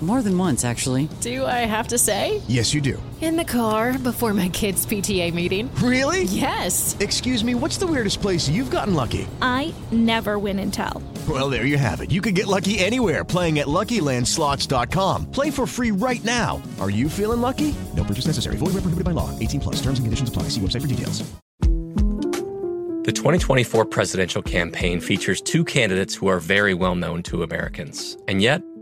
More 0.00 0.22
than 0.22 0.38
once, 0.38 0.64
actually. 0.64 1.08
Do 1.20 1.44
I 1.44 1.66
have 1.66 1.88
to 1.88 1.98
say? 1.98 2.40
Yes, 2.46 2.72
you 2.72 2.80
do. 2.80 3.02
In 3.20 3.36
the 3.36 3.44
car 3.44 3.98
before 3.98 4.32
my 4.32 4.48
kids' 4.48 4.86
PTA 4.86 5.34
meeting. 5.34 5.74
Really? 5.82 6.22
Yes. 6.22 6.96
Excuse 7.00 7.42
me, 7.42 7.56
what's 7.56 7.78
the 7.78 7.86
weirdest 7.88 8.22
place 8.22 8.48
you've 8.48 8.70
gotten 8.70 8.94
lucky? 8.94 9.26
I 9.42 9.74
never 9.90 10.38
win 10.38 10.60
and 10.60 10.72
tell. 10.72 11.02
Well, 11.28 11.50
there 11.50 11.66
you 11.66 11.76
have 11.78 12.00
it. 12.00 12.12
You 12.12 12.20
can 12.20 12.32
get 12.32 12.46
lucky 12.46 12.78
anywhere 12.78 13.24
playing 13.24 13.58
at 13.58 13.66
LuckyLandSlots.com. 13.66 15.32
Play 15.32 15.50
for 15.50 15.66
free 15.66 15.90
right 15.90 16.22
now. 16.22 16.62
Are 16.80 16.90
you 16.90 17.08
feeling 17.08 17.40
lucky? 17.40 17.74
No 17.96 18.04
purchase 18.04 18.26
necessary. 18.26 18.54
Void 18.54 18.74
where 18.74 18.82
prohibited 18.82 19.04
by 19.04 19.10
law. 19.10 19.36
18 19.40 19.60
plus. 19.60 19.76
Terms 19.82 19.98
and 19.98 20.06
conditions 20.06 20.28
apply. 20.28 20.44
See 20.44 20.60
website 20.60 20.82
for 20.82 20.86
details. 20.86 21.28
The 23.08 23.12
2024 23.14 23.86
presidential 23.86 24.42
campaign 24.42 25.00
features 25.00 25.40
two 25.40 25.64
candidates 25.64 26.14
who 26.14 26.26
are 26.26 26.40
very 26.40 26.74
well 26.74 26.94
known 26.94 27.22
to 27.22 27.42
Americans, 27.42 28.18
and 28.28 28.42
yet 28.42 28.60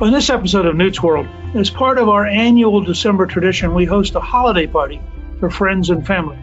On 0.00 0.10
this 0.10 0.30
episode 0.30 0.64
of 0.64 0.76
Newt's 0.76 1.02
World, 1.02 1.28
as 1.54 1.68
part 1.68 1.98
of 1.98 2.08
our 2.08 2.24
annual 2.24 2.80
December 2.80 3.26
tradition, 3.26 3.74
we 3.74 3.84
host 3.84 4.14
a 4.14 4.20
holiday 4.20 4.66
party 4.66 4.98
for 5.38 5.50
friends 5.50 5.90
and 5.90 6.06
family. 6.06 6.38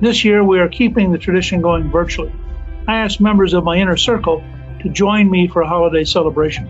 This 0.00 0.24
year, 0.24 0.44
we 0.44 0.60
are 0.60 0.68
keeping 0.68 1.10
the 1.10 1.18
tradition 1.18 1.60
going 1.60 1.90
virtually. 1.90 2.32
I 2.86 2.98
asked 2.98 3.20
members 3.20 3.52
of 3.52 3.64
my 3.64 3.78
inner 3.78 3.96
circle 3.96 4.44
to 4.82 4.88
join 4.90 5.28
me 5.28 5.48
for 5.48 5.62
a 5.62 5.68
holiday 5.68 6.04
celebration. 6.04 6.68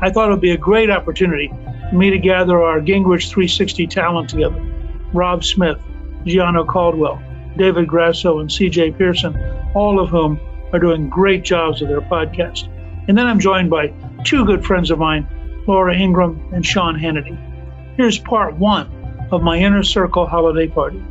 I 0.00 0.10
thought 0.10 0.26
it 0.26 0.32
would 0.32 0.40
be 0.40 0.50
a 0.50 0.56
great 0.56 0.90
opportunity 0.90 1.52
for 1.88 1.94
me 1.94 2.10
to 2.10 2.18
gather 2.18 2.60
our 2.60 2.80
Gingrich 2.80 3.28
360 3.28 3.86
talent 3.86 4.28
together 4.28 4.60
Rob 5.12 5.44
Smith, 5.44 5.78
Gianno 6.24 6.66
Caldwell, 6.66 7.22
David 7.56 7.86
Grasso, 7.86 8.40
and 8.40 8.50
CJ 8.50 8.98
Pearson, 8.98 9.40
all 9.74 10.00
of 10.00 10.10
whom 10.10 10.40
are 10.72 10.80
doing 10.80 11.08
great 11.08 11.44
jobs 11.44 11.80
with 11.80 11.90
their 11.90 12.00
podcast. 12.00 12.66
And 13.06 13.16
then 13.16 13.28
I'm 13.28 13.38
joined 13.38 13.70
by 13.70 13.94
two 14.24 14.44
good 14.44 14.66
friends 14.66 14.90
of 14.90 14.98
mine 14.98 15.28
Laura 15.66 15.94
Ingraham, 15.96 16.40
and 16.52 16.64
Sean 16.64 16.98
Hannity. 16.98 17.38
Here's 17.96 18.18
part 18.18 18.56
one 18.56 18.88
of 19.30 19.42
my 19.42 19.58
Inner 19.58 19.82
Circle 19.82 20.26
holiday 20.26 20.66
party. 20.66 21.02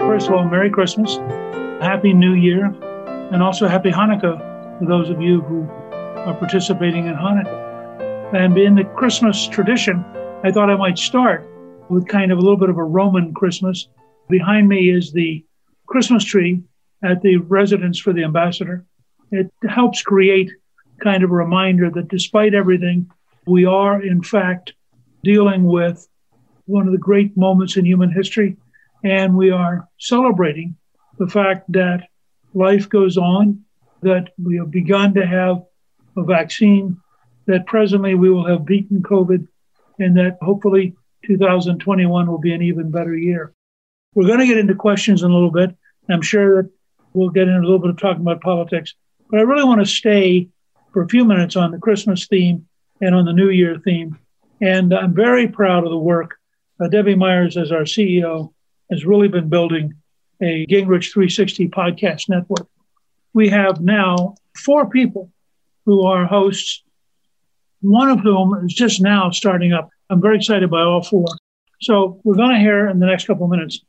First 0.00 0.28
of 0.28 0.34
all, 0.34 0.44
Merry 0.44 0.68
Christmas, 0.68 1.16
Happy 1.80 2.12
New 2.12 2.34
Year, 2.34 2.66
and 3.32 3.42
also 3.42 3.66
Happy 3.66 3.90
Hanukkah 3.90 4.78
for 4.78 4.84
those 4.84 5.08
of 5.08 5.22
you 5.22 5.40
who 5.40 5.66
are 6.26 6.34
participating 6.34 7.06
in 7.06 7.14
Hanukkah. 7.14 8.34
And 8.34 8.56
in 8.58 8.74
the 8.74 8.84
Christmas 8.84 9.48
tradition, 9.48 10.04
I 10.44 10.52
thought 10.52 10.70
I 10.70 10.76
might 10.76 10.98
start 10.98 11.48
with 11.88 12.06
kind 12.08 12.30
of 12.30 12.38
a 12.38 12.40
little 12.40 12.58
bit 12.58 12.68
of 12.68 12.76
a 12.76 12.84
Roman 12.84 13.32
Christmas. 13.32 13.88
Behind 14.28 14.68
me 14.68 14.90
is 14.90 15.12
the 15.12 15.44
Christmas 15.86 16.24
tree 16.24 16.62
at 17.02 17.22
the 17.22 17.38
residence 17.38 17.98
for 17.98 18.12
the 18.12 18.24
ambassador. 18.24 18.84
It 19.32 19.50
helps 19.68 20.02
create 20.02 20.50
kind 21.02 21.24
of 21.24 21.30
a 21.30 21.34
reminder 21.34 21.90
that 21.90 22.08
despite 22.08 22.54
everything, 22.54 23.10
we 23.46 23.64
are 23.64 24.02
in 24.02 24.22
fact 24.22 24.74
dealing 25.24 25.64
with 25.64 26.06
one 26.66 26.86
of 26.86 26.92
the 26.92 26.98
great 26.98 27.36
moments 27.36 27.76
in 27.76 27.86
human 27.86 28.12
history. 28.12 28.56
And 29.02 29.36
we 29.36 29.50
are 29.50 29.88
celebrating 29.98 30.76
the 31.18 31.26
fact 31.26 31.72
that 31.72 32.08
life 32.52 32.88
goes 32.88 33.16
on, 33.16 33.64
that 34.02 34.32
we 34.42 34.58
have 34.58 34.70
begun 34.70 35.14
to 35.14 35.26
have 35.26 35.62
a 36.20 36.24
vaccine, 36.24 37.00
that 37.46 37.66
presently 37.66 38.14
we 38.14 38.30
will 38.30 38.46
have 38.46 38.64
beaten 38.64 39.02
COVID, 39.02 39.46
and 39.98 40.16
that 40.16 40.38
hopefully 40.40 40.94
2021 41.26 42.30
will 42.30 42.38
be 42.38 42.52
an 42.52 42.62
even 42.62 42.90
better 42.90 43.16
year. 43.16 43.52
We're 44.14 44.26
going 44.26 44.40
to 44.40 44.46
get 44.46 44.58
into 44.58 44.74
questions 44.74 45.22
in 45.22 45.30
a 45.30 45.34
little 45.34 45.50
bit. 45.50 45.74
I'm 46.08 46.22
sure 46.22 46.62
that 46.62 46.70
we'll 47.12 47.30
get 47.30 47.48
into 47.48 47.60
a 47.60 47.62
little 47.62 47.78
bit 47.78 47.90
of 47.90 47.98
talking 47.98 48.22
about 48.22 48.40
politics, 48.40 48.94
but 49.28 49.38
I 49.38 49.42
really 49.42 49.64
want 49.64 49.80
to 49.80 49.86
stay 49.86 50.48
for 50.92 51.02
a 51.02 51.08
few 51.08 51.24
minutes 51.24 51.56
on 51.56 51.70
the 51.70 51.78
Christmas 51.78 52.26
theme 52.26 52.66
and 53.00 53.14
on 53.14 53.24
the 53.24 53.32
New 53.32 53.50
Year 53.50 53.78
theme. 53.84 54.18
And 54.60 54.92
I'm 54.92 55.14
very 55.14 55.48
proud 55.48 55.84
of 55.84 55.90
the 55.90 55.98
work 55.98 56.36
uh, 56.80 56.88
Debbie 56.88 57.14
Myers, 57.14 57.56
as 57.56 57.72
our 57.72 57.82
CEO, 57.82 58.52
has 58.90 59.04
really 59.04 59.28
been 59.28 59.48
building 59.48 59.94
a 60.42 60.66
Gingrich 60.66 61.12
360 61.12 61.68
podcast 61.68 62.28
network. 62.28 62.66
We 63.34 63.48
have 63.50 63.80
now 63.80 64.34
four 64.56 64.88
people 64.88 65.30
who 65.86 66.02
are 66.06 66.26
hosts, 66.26 66.82
one 67.80 68.10
of 68.10 68.20
whom 68.20 68.64
is 68.64 68.74
just 68.74 69.00
now 69.00 69.30
starting 69.30 69.72
up. 69.72 69.90
I'm 70.08 70.20
very 70.20 70.36
excited 70.36 70.70
by 70.70 70.82
all 70.82 71.02
four. 71.02 71.26
So 71.80 72.20
we're 72.24 72.36
going 72.36 72.54
to 72.54 72.60
hear 72.60 72.88
in 72.88 72.98
the 72.98 73.06
next 73.06 73.26
couple 73.26 73.44
of 73.44 73.50
minutes 73.50 73.80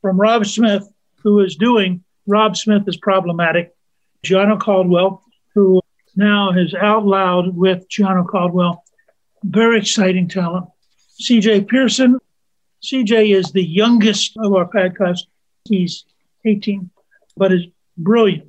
from 0.00 0.20
Rob 0.20 0.44
Smith, 0.44 0.86
who 1.22 1.40
is 1.40 1.56
doing 1.56 2.04
Rob 2.26 2.56
Smith 2.56 2.82
is 2.86 2.96
Problematic, 2.96 3.74
Gianno 4.24 4.60
Caldwell, 4.60 5.22
who 5.54 5.80
now 6.14 6.50
is 6.52 6.74
out 6.74 7.06
loud 7.06 7.56
with 7.56 7.88
Gianno 7.88 8.26
Caldwell. 8.26 8.84
Very 9.42 9.78
exciting 9.78 10.28
talent. 10.28 10.66
CJ 11.20 11.68
Pearson. 11.68 12.18
CJ 12.82 13.34
is 13.34 13.52
the 13.52 13.64
youngest 13.64 14.36
of 14.38 14.54
our 14.54 14.68
podcast. 14.68 15.20
He's 15.68 16.04
18, 16.44 16.90
but 17.36 17.52
is 17.52 17.66
brilliant, 17.96 18.48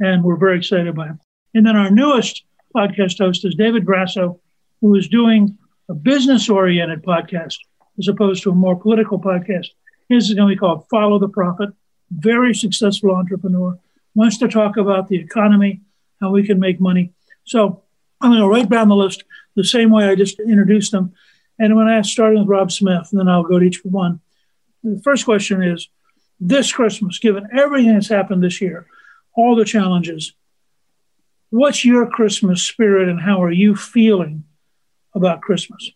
and 0.00 0.24
we're 0.24 0.36
very 0.36 0.58
excited 0.58 0.94
by 0.94 1.08
him. 1.08 1.20
And 1.54 1.64
then 1.64 1.76
our 1.76 1.90
newest 1.90 2.44
podcast 2.74 3.18
host 3.18 3.44
is 3.44 3.54
David 3.54 3.86
Grasso, 3.86 4.40
who 4.80 4.94
is 4.96 5.08
doing 5.08 5.56
a 5.88 5.94
business 5.94 6.48
oriented 6.48 7.02
podcast 7.02 7.56
as 7.98 8.08
opposed 8.08 8.42
to 8.42 8.50
a 8.50 8.54
more 8.54 8.74
political 8.74 9.20
podcast. 9.20 9.68
His 10.08 10.28
is 10.28 10.34
going 10.34 10.48
to 10.48 10.54
be 10.54 10.58
called 10.58 10.88
Follow 10.90 11.18
the 11.18 11.28
Profit. 11.28 11.70
Very 12.10 12.54
successful 12.54 13.14
entrepreneur, 13.14 13.78
wants 14.14 14.38
to 14.38 14.48
talk 14.48 14.76
about 14.76 15.08
the 15.08 15.16
economy, 15.16 15.80
how 16.20 16.30
we 16.30 16.46
can 16.46 16.58
make 16.58 16.80
money. 16.80 17.12
So 17.44 17.82
I'm 18.20 18.30
going 18.30 18.42
to 18.42 18.48
write 18.48 18.68
down 18.68 18.88
the 18.88 18.96
list 18.96 19.24
the 19.54 19.64
same 19.64 19.90
way 19.90 20.08
I 20.08 20.14
just 20.14 20.40
introduced 20.40 20.92
them. 20.92 21.12
And 21.58 21.72
to 21.72 21.92
ask, 21.92 22.10
starting 22.10 22.40
with 22.40 22.48
Rob 22.48 22.72
Smith, 22.72 23.08
and 23.10 23.20
then 23.20 23.28
I'll 23.28 23.44
go 23.44 23.58
to 23.60 23.64
each 23.64 23.84
one. 23.84 24.20
The 24.82 25.00
first 25.02 25.24
question 25.24 25.62
is 25.62 25.88
this 26.40 26.72
Christmas, 26.72 27.18
given 27.18 27.48
everything 27.56 27.94
that's 27.94 28.08
happened 28.08 28.42
this 28.42 28.60
year, 28.60 28.86
all 29.36 29.54
the 29.54 29.64
challenges, 29.64 30.34
what's 31.54 31.84
your 31.84 32.04
Christmas 32.04 32.64
spirit 32.64 33.08
and 33.08 33.20
how 33.20 33.40
are 33.40 33.52
you 33.52 33.76
feeling 33.76 34.42
about 35.14 35.40
Christmas? 35.40 35.92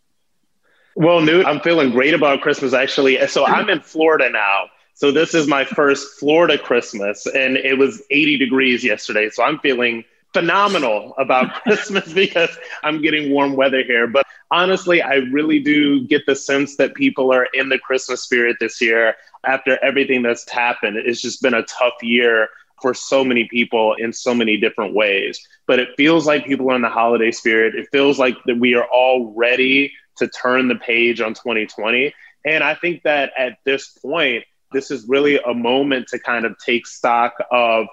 Well, 0.94 1.20
Newt, 1.20 1.46
I'm 1.46 1.58
feeling 1.58 1.90
great 1.90 2.14
about 2.14 2.42
Christmas 2.42 2.72
actually. 2.72 3.26
So 3.26 3.44
I'm 3.44 3.68
in 3.68 3.80
Florida 3.80 4.30
now. 4.30 4.66
So 4.94 5.10
this 5.10 5.34
is 5.34 5.48
my 5.48 5.64
first 5.64 6.18
Florida 6.18 6.58
Christmas, 6.58 7.26
and 7.26 7.56
it 7.56 7.76
was 7.76 8.02
80 8.10 8.36
degrees 8.36 8.84
yesterday. 8.84 9.30
So 9.30 9.42
I'm 9.42 9.58
feeling 9.58 10.04
phenomenal 10.32 11.14
about 11.18 11.52
Christmas 11.62 12.12
because 12.12 12.56
I'm 12.84 13.02
getting 13.02 13.32
warm 13.32 13.54
weather 13.56 13.82
here. 13.82 14.06
But 14.06 14.26
honestly, 14.52 15.02
I 15.02 15.14
really 15.32 15.58
do 15.60 16.06
get 16.06 16.24
the 16.26 16.36
sense 16.36 16.76
that 16.76 16.94
people 16.94 17.32
are 17.32 17.48
in 17.52 17.68
the 17.68 17.78
Christmas 17.78 18.22
spirit 18.22 18.58
this 18.60 18.80
year 18.80 19.14
after 19.44 19.76
everything 19.84 20.22
that's 20.22 20.48
happened. 20.48 20.96
It's 20.98 21.20
just 21.20 21.42
been 21.42 21.54
a 21.54 21.64
tough 21.64 21.94
year 22.02 22.48
for 22.80 22.94
so 22.94 23.24
many 23.24 23.48
people 23.48 23.94
in 23.98 24.12
so 24.12 24.34
many 24.34 24.56
different 24.56 24.94
ways. 24.94 25.40
But 25.66 25.78
it 25.78 25.88
feels 25.96 26.26
like 26.26 26.46
people 26.46 26.70
are 26.70 26.76
in 26.76 26.82
the 26.82 26.88
holiday 26.88 27.30
spirit. 27.30 27.74
It 27.74 27.88
feels 27.92 28.18
like 28.18 28.36
that 28.46 28.58
we 28.58 28.74
are 28.74 28.86
all 28.92 29.34
ready 29.36 29.92
to 30.16 30.28
turn 30.28 30.68
the 30.68 30.76
page 30.76 31.20
on 31.20 31.34
2020. 31.34 32.14
And 32.44 32.64
I 32.64 32.74
think 32.74 33.02
that 33.02 33.32
at 33.36 33.58
this 33.64 33.88
point, 33.88 34.44
this 34.72 34.90
is 34.90 35.06
really 35.08 35.38
a 35.38 35.54
moment 35.54 36.08
to 36.08 36.18
kind 36.18 36.44
of 36.44 36.56
take 36.58 36.86
stock 36.86 37.34
of 37.50 37.86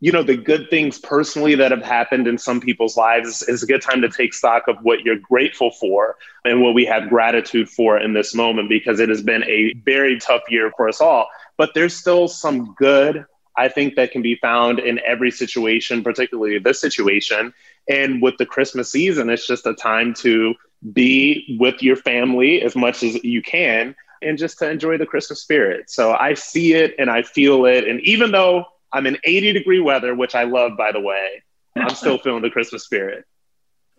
you 0.00 0.10
know 0.10 0.24
the 0.24 0.36
good 0.36 0.68
things 0.68 0.98
personally 0.98 1.54
that 1.54 1.70
have 1.70 1.84
happened 1.84 2.26
in 2.26 2.36
some 2.36 2.60
people's 2.60 2.96
lives 2.96 3.40
is 3.42 3.62
a 3.62 3.66
good 3.66 3.80
time 3.80 4.00
to 4.02 4.08
take 4.08 4.34
stock 4.34 4.66
of 4.66 4.76
what 4.82 5.02
you're 5.02 5.18
grateful 5.18 5.70
for 5.70 6.16
and 6.44 6.60
what 6.60 6.74
we 6.74 6.84
have 6.84 7.08
gratitude 7.08 7.68
for 7.68 7.98
in 7.98 8.12
this 8.12 8.34
moment 8.34 8.68
because 8.68 8.98
it 8.98 9.08
has 9.08 9.22
been 9.22 9.44
a 9.44 9.72
very 9.84 10.18
tough 10.18 10.42
year 10.48 10.72
for 10.76 10.88
us 10.88 11.00
all 11.00 11.28
but 11.56 11.70
there's 11.74 11.94
still 11.94 12.26
some 12.26 12.74
good 12.74 13.24
i 13.56 13.68
think 13.68 13.96
that 13.96 14.10
can 14.12 14.22
be 14.22 14.36
found 14.36 14.78
in 14.78 15.00
every 15.06 15.30
situation 15.30 16.02
particularly 16.02 16.58
this 16.58 16.80
situation 16.80 17.52
and 17.88 18.22
with 18.22 18.36
the 18.38 18.46
christmas 18.46 18.90
season 18.90 19.30
it's 19.30 19.46
just 19.46 19.66
a 19.66 19.74
time 19.74 20.14
to 20.14 20.54
be 20.92 21.56
with 21.60 21.82
your 21.82 21.96
family 21.96 22.62
as 22.62 22.74
much 22.74 23.02
as 23.02 23.22
you 23.22 23.42
can 23.42 23.94
and 24.22 24.38
just 24.38 24.58
to 24.58 24.70
enjoy 24.70 24.96
the 24.98 25.06
Christmas 25.06 25.42
spirit. 25.42 25.90
So 25.90 26.12
I 26.12 26.34
see 26.34 26.74
it 26.74 26.94
and 26.98 27.10
I 27.10 27.22
feel 27.22 27.66
it. 27.66 27.86
And 27.86 28.00
even 28.00 28.30
though 28.30 28.66
I'm 28.92 29.06
in 29.06 29.18
80 29.24 29.52
degree 29.52 29.80
weather, 29.80 30.14
which 30.14 30.34
I 30.34 30.44
love, 30.44 30.76
by 30.76 30.92
the 30.92 31.00
way, 31.00 31.42
I'm 31.76 31.94
still 31.94 32.18
feeling 32.22 32.42
the 32.42 32.50
Christmas 32.50 32.84
spirit. 32.84 33.24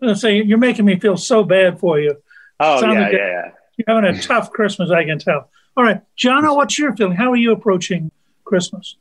I'm 0.02 0.14
saying 0.14 0.48
you're 0.48 0.58
making 0.58 0.84
me 0.84 0.98
feel 0.98 1.16
so 1.16 1.44
bad 1.44 1.78
for 1.78 1.98
you. 2.00 2.16
Oh, 2.60 2.80
yeah, 2.82 2.92
yeah, 2.92 3.10
yeah. 3.10 3.50
You're 3.76 4.02
having 4.02 4.04
a 4.04 4.22
tough 4.22 4.50
Christmas, 4.50 4.90
I 4.90 5.04
can 5.04 5.18
tell. 5.18 5.50
All 5.76 5.84
right, 5.84 6.00
Gianno, 6.16 6.54
what's 6.56 6.78
your 6.78 6.94
feeling? 6.94 7.16
How 7.16 7.32
are 7.32 7.36
you 7.36 7.52
approaching 7.52 8.10
Christmas? 8.44 8.96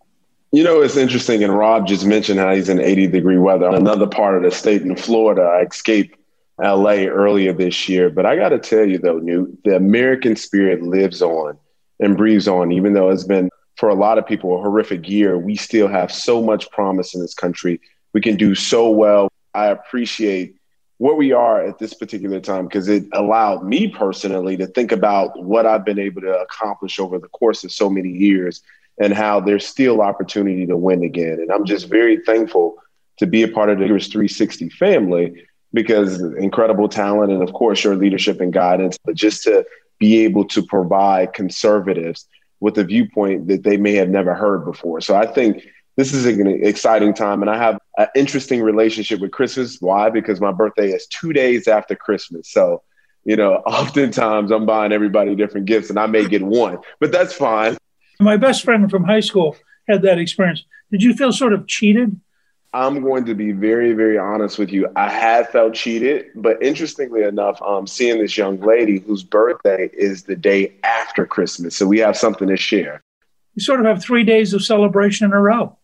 You 0.53 0.63
know, 0.63 0.81
it's 0.81 0.97
interesting, 0.97 1.43
and 1.43 1.57
Rob 1.57 1.87
just 1.87 2.05
mentioned 2.05 2.39
how 2.39 2.53
he's 2.53 2.69
in 2.69 2.79
80 2.79 3.07
degree 3.07 3.39
weather. 3.39 3.67
Another 3.69 4.05
part 4.05 4.37
of 4.37 4.43
the 4.43 4.55
state 4.55 4.83
in 4.83 4.95
Florida, 4.95 5.41
I 5.41 5.63
escaped 5.63 6.15
LA 6.59 7.05
earlier 7.05 7.53
this 7.53 7.89
year. 7.89 8.11
But 8.11 8.27
I 8.27 8.35
got 8.35 8.49
to 8.49 8.59
tell 8.59 8.85
you, 8.85 8.99
though, 8.99 9.17
Newt, 9.17 9.63
the 9.63 9.75
American 9.75 10.35
spirit 10.35 10.83
lives 10.83 11.23
on 11.23 11.57
and 11.99 12.15
breathes 12.15 12.47
on, 12.47 12.71
even 12.71 12.93
though 12.93 13.09
it's 13.09 13.23
been 13.23 13.49
for 13.77 13.89
a 13.89 13.95
lot 13.95 14.19
of 14.19 14.27
people 14.27 14.55
a 14.55 14.61
horrific 14.61 15.09
year. 15.09 15.39
We 15.39 15.55
still 15.55 15.87
have 15.87 16.11
so 16.11 16.39
much 16.39 16.69
promise 16.69 17.15
in 17.15 17.21
this 17.21 17.33
country. 17.33 17.81
We 18.13 18.21
can 18.21 18.37
do 18.37 18.53
so 18.53 18.91
well. 18.91 19.29
I 19.55 19.69
appreciate 19.69 20.55
where 20.99 21.15
we 21.15 21.31
are 21.31 21.65
at 21.65 21.79
this 21.79 21.95
particular 21.95 22.39
time 22.39 22.65
because 22.67 22.87
it 22.87 23.05
allowed 23.13 23.65
me 23.65 23.87
personally 23.87 24.55
to 24.57 24.67
think 24.67 24.91
about 24.91 25.43
what 25.43 25.65
I've 25.65 25.83
been 25.83 25.97
able 25.97 26.21
to 26.21 26.37
accomplish 26.41 26.99
over 26.99 27.17
the 27.17 27.27
course 27.29 27.63
of 27.63 27.71
so 27.71 27.89
many 27.89 28.09
years 28.09 28.61
and 28.99 29.13
how 29.13 29.39
there's 29.39 29.65
still 29.65 30.01
opportunity 30.01 30.65
to 30.65 30.77
win 30.77 31.03
again. 31.03 31.39
And 31.39 31.51
I'm 31.51 31.65
just 31.65 31.87
very 31.87 32.17
thankful 32.17 32.75
to 33.17 33.27
be 33.27 33.43
a 33.43 33.47
part 33.47 33.69
of 33.69 33.79
the 33.79 33.85
Heroes 33.85 34.07
360 34.07 34.69
family 34.69 35.45
because 35.73 36.21
incredible 36.21 36.87
talent 36.87 37.31
and 37.31 37.41
of 37.41 37.53
course 37.53 37.83
your 37.83 37.95
leadership 37.95 38.39
and 38.39 38.53
guidance, 38.53 38.97
but 39.03 39.15
just 39.15 39.43
to 39.43 39.65
be 39.99 40.23
able 40.23 40.45
to 40.45 40.61
provide 40.61 41.33
conservatives 41.33 42.27
with 42.59 42.77
a 42.77 42.83
viewpoint 42.83 43.47
that 43.47 43.63
they 43.63 43.77
may 43.77 43.93
have 43.93 44.09
never 44.09 44.33
heard 44.33 44.65
before. 44.65 45.01
So 45.01 45.15
I 45.15 45.25
think 45.25 45.63
this 45.95 46.13
is 46.13 46.25
an 46.25 46.47
exciting 46.47 47.13
time 47.13 47.41
and 47.41 47.49
I 47.49 47.57
have 47.57 47.79
an 47.97 48.07
interesting 48.15 48.61
relationship 48.61 49.19
with 49.19 49.31
Christmas. 49.31 49.77
Why? 49.79 50.09
Because 50.09 50.39
my 50.39 50.51
birthday 50.51 50.91
is 50.91 51.07
two 51.07 51.33
days 51.33 51.67
after 51.67 51.95
Christmas. 51.95 52.49
So, 52.49 52.81
you 53.25 53.35
know, 53.35 53.55
oftentimes 53.65 54.51
I'm 54.51 54.65
buying 54.65 54.91
everybody 54.91 55.35
different 55.35 55.65
gifts 55.65 55.89
and 55.89 55.99
I 55.99 56.05
may 56.05 56.27
get 56.27 56.41
one, 56.41 56.79
but 56.99 57.11
that's 57.11 57.33
fine. 57.33 57.77
My 58.23 58.37
best 58.37 58.63
friend 58.63 58.89
from 58.89 59.03
high 59.03 59.19
school 59.19 59.55
had 59.87 60.01
that 60.03 60.17
experience. 60.17 60.63
Did 60.91 61.03
you 61.03 61.13
feel 61.13 61.31
sort 61.31 61.53
of 61.53 61.67
cheated 61.67 62.19
I'm 62.73 63.01
going 63.01 63.25
to 63.25 63.35
be 63.35 63.51
very, 63.51 63.93
very 63.93 64.17
honest 64.17 64.57
with 64.57 64.71
you. 64.71 64.87
I 64.95 65.07
have 65.07 65.49
felt 65.49 65.75
cheated, 65.75 66.25
but 66.33 66.61
interestingly 66.61 67.21
enough, 67.21 67.61
um, 67.61 67.85
seeing 67.85 68.19
this 68.19 68.35
young 68.35 68.59
lady 68.59 68.97
whose 68.97 69.21
birthday 69.21 69.91
is 69.93 70.23
the 70.23 70.35
day 70.35 70.73
after 70.83 71.25
Christmas, 71.27 71.75
so 71.75 71.85
we 71.85 71.99
have 71.99 72.17
something 72.17 72.47
to 72.47 72.57
share. 72.57 73.03
You 73.53 73.63
sort 73.63 73.79
of 73.79 73.85
have 73.85 74.01
three 74.01 74.23
days 74.23 74.55
of 74.55 74.63
celebration 74.63 75.25
in 75.25 75.33
a 75.33 75.39
row. 75.39 75.77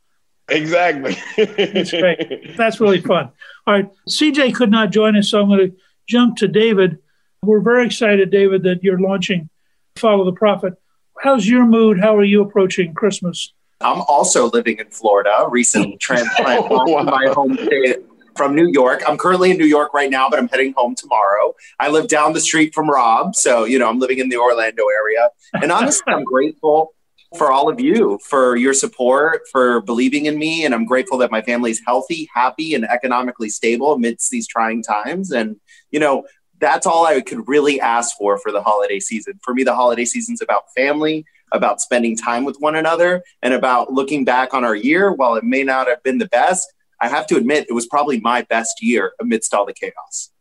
Exactly. 0.47 1.15
That's 1.38 1.91
great. 1.91 2.18
That's 2.57 2.80
really 2.80 3.01
fun. 3.01 3.30
All 3.68 3.74
right, 3.75 3.89
CJ 4.09 4.56
could 4.56 4.71
not 4.71 4.89
join 4.89 5.15
us, 5.15 5.30
so 5.30 5.41
I'm 5.41 5.47
going 5.47 5.69
to 5.69 5.77
jump 6.07 6.38
to 6.38 6.47
David. 6.47 6.97
We're 7.44 7.62
very 7.62 7.86
excited, 7.86 8.31
David, 8.31 8.63
that 8.63 8.83
you're 8.83 9.00
launching 9.00 9.50
Follow 9.95 10.25
the 10.25 10.33
Profit. 10.33 10.74
How's 11.21 11.45
your 11.45 11.66
mood? 11.66 12.00
How 12.00 12.16
are 12.16 12.24
you 12.24 12.42
approaching 12.42 12.94
Christmas? 12.94 13.54
I'm 13.81 14.01
also 14.07 14.50
living 14.51 14.77
in 14.80 14.89
Florida, 14.89 15.45
recent 15.50 16.00
transplant 16.00 16.68
oh, 16.69 16.86
wow. 16.86 17.04
my 17.04 17.27
home 17.33 17.56
state 17.56 17.98
from 18.38 18.56
New 18.56 18.69
York. 18.71 19.04
I'm 19.06 19.18
currently 19.18 19.51
in 19.51 19.57
New 19.57 19.66
York 19.66 19.94
right 19.94 20.10
now, 20.10 20.30
but 20.30 20.39
I'm 20.39 20.48
heading 20.48 20.74
home 20.77 20.95
tomorrow. 20.95 21.56
I 21.77 21.89
live 21.89 22.07
down 22.07 22.31
the 22.31 22.39
street 22.39 22.74
from 22.74 22.89
Rob, 22.89 23.36
so 23.36 23.66
you 23.66 23.77
know 23.80 23.89
I'm 23.89 24.00
living 24.00 24.19
in 24.19 24.30
the 24.30 24.38
Orlando 24.38 24.83
area. 24.88 25.30
And 25.62 25.74
honestly, 25.74 26.06
I'm 26.07 26.24
grateful 26.36 26.94
for 27.38 27.51
all 27.51 27.69
of 27.69 27.81
you 27.81 28.18
for 28.24 28.56
your 28.56 28.74
support, 28.74 29.42
for 29.51 29.81
believing 29.81 30.25
in 30.25 30.39
me, 30.39 30.63
and 30.63 30.74
I'm 30.74 30.86
grateful 30.86 31.18
that 31.18 31.31
my 31.31 31.42
family's 31.42 31.81
healthy, 31.86 32.30
happy, 32.33 32.74
and 32.74 32.86
economically 32.86 33.50
stable 33.50 33.92
amidst 33.92 34.31
these 34.31 34.48
trying 34.48 34.83
times. 34.83 35.31
And 35.31 35.57
you 35.92 36.00
know, 36.00 36.24
that's 36.60 36.86
all 36.86 37.06
I 37.06 37.22
could 37.22 37.48
really 37.48 37.80
ask 37.80 38.16
for 38.18 38.38
for 38.38 38.52
the 38.52 38.62
holiday 38.62 39.00
season. 39.00 39.40
For 39.44 39.54
me, 39.54 39.64
the 39.64 39.76
holiday 39.76 40.06
season's 40.06 40.42
about 40.42 40.72
family, 40.76 41.26
about 41.52 41.82
spending 41.82 42.16
time 42.16 42.46
with 42.46 42.58
one 42.60 42.76
another, 42.76 43.24
and 43.42 43.54
about 43.54 43.92
looking 43.92 44.26
back 44.26 44.54
on 44.54 44.64
our 44.64 44.76
year. 44.76 45.12
While 45.12 45.36
it 45.36 45.44
may 45.44 45.64
not 45.64 45.88
have 45.88 46.04
been 46.04 46.18
the 46.18 46.28
best, 46.28 46.72
I 47.01 47.08
have 47.08 47.28
to 47.28 47.38
admit 47.38 47.68
it 47.70 47.74
was 47.74 47.88
probably 47.88 48.20
my 48.20 48.42
best 48.44 48.84
year 48.84 49.13
amidst 49.20 49.54
all 49.54 49.66
the 49.66 49.74
chaos. 49.74 50.32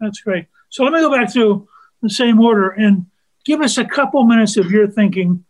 That's 0.00 0.20
great. 0.20 0.46
So 0.70 0.84
let 0.84 0.92
me 0.92 1.00
go 1.00 1.14
back 1.14 1.32
to 1.34 1.68
the 2.00 2.10
same 2.10 2.40
order 2.40 2.70
and 2.70 3.06
give 3.44 3.60
us 3.60 3.78
a 3.78 3.84
couple 3.84 4.24
minutes 4.24 4.56
of 4.56 4.70
your 4.70 4.88
thinking 4.88 5.44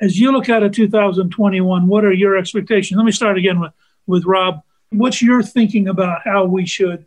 as 0.00 0.18
you 0.18 0.32
look 0.32 0.48
out 0.48 0.62
at 0.62 0.72
2021. 0.72 1.86
What 1.86 2.04
are 2.04 2.12
your 2.12 2.36
expectations? 2.36 2.96
Let 2.96 3.04
me 3.04 3.12
start 3.12 3.36
again 3.36 3.60
with, 3.60 3.72
with 4.06 4.24
Rob. 4.24 4.62
What's 4.90 5.20
your 5.20 5.42
thinking 5.42 5.88
about 5.88 6.20
how 6.24 6.44
we 6.44 6.64
should 6.64 7.04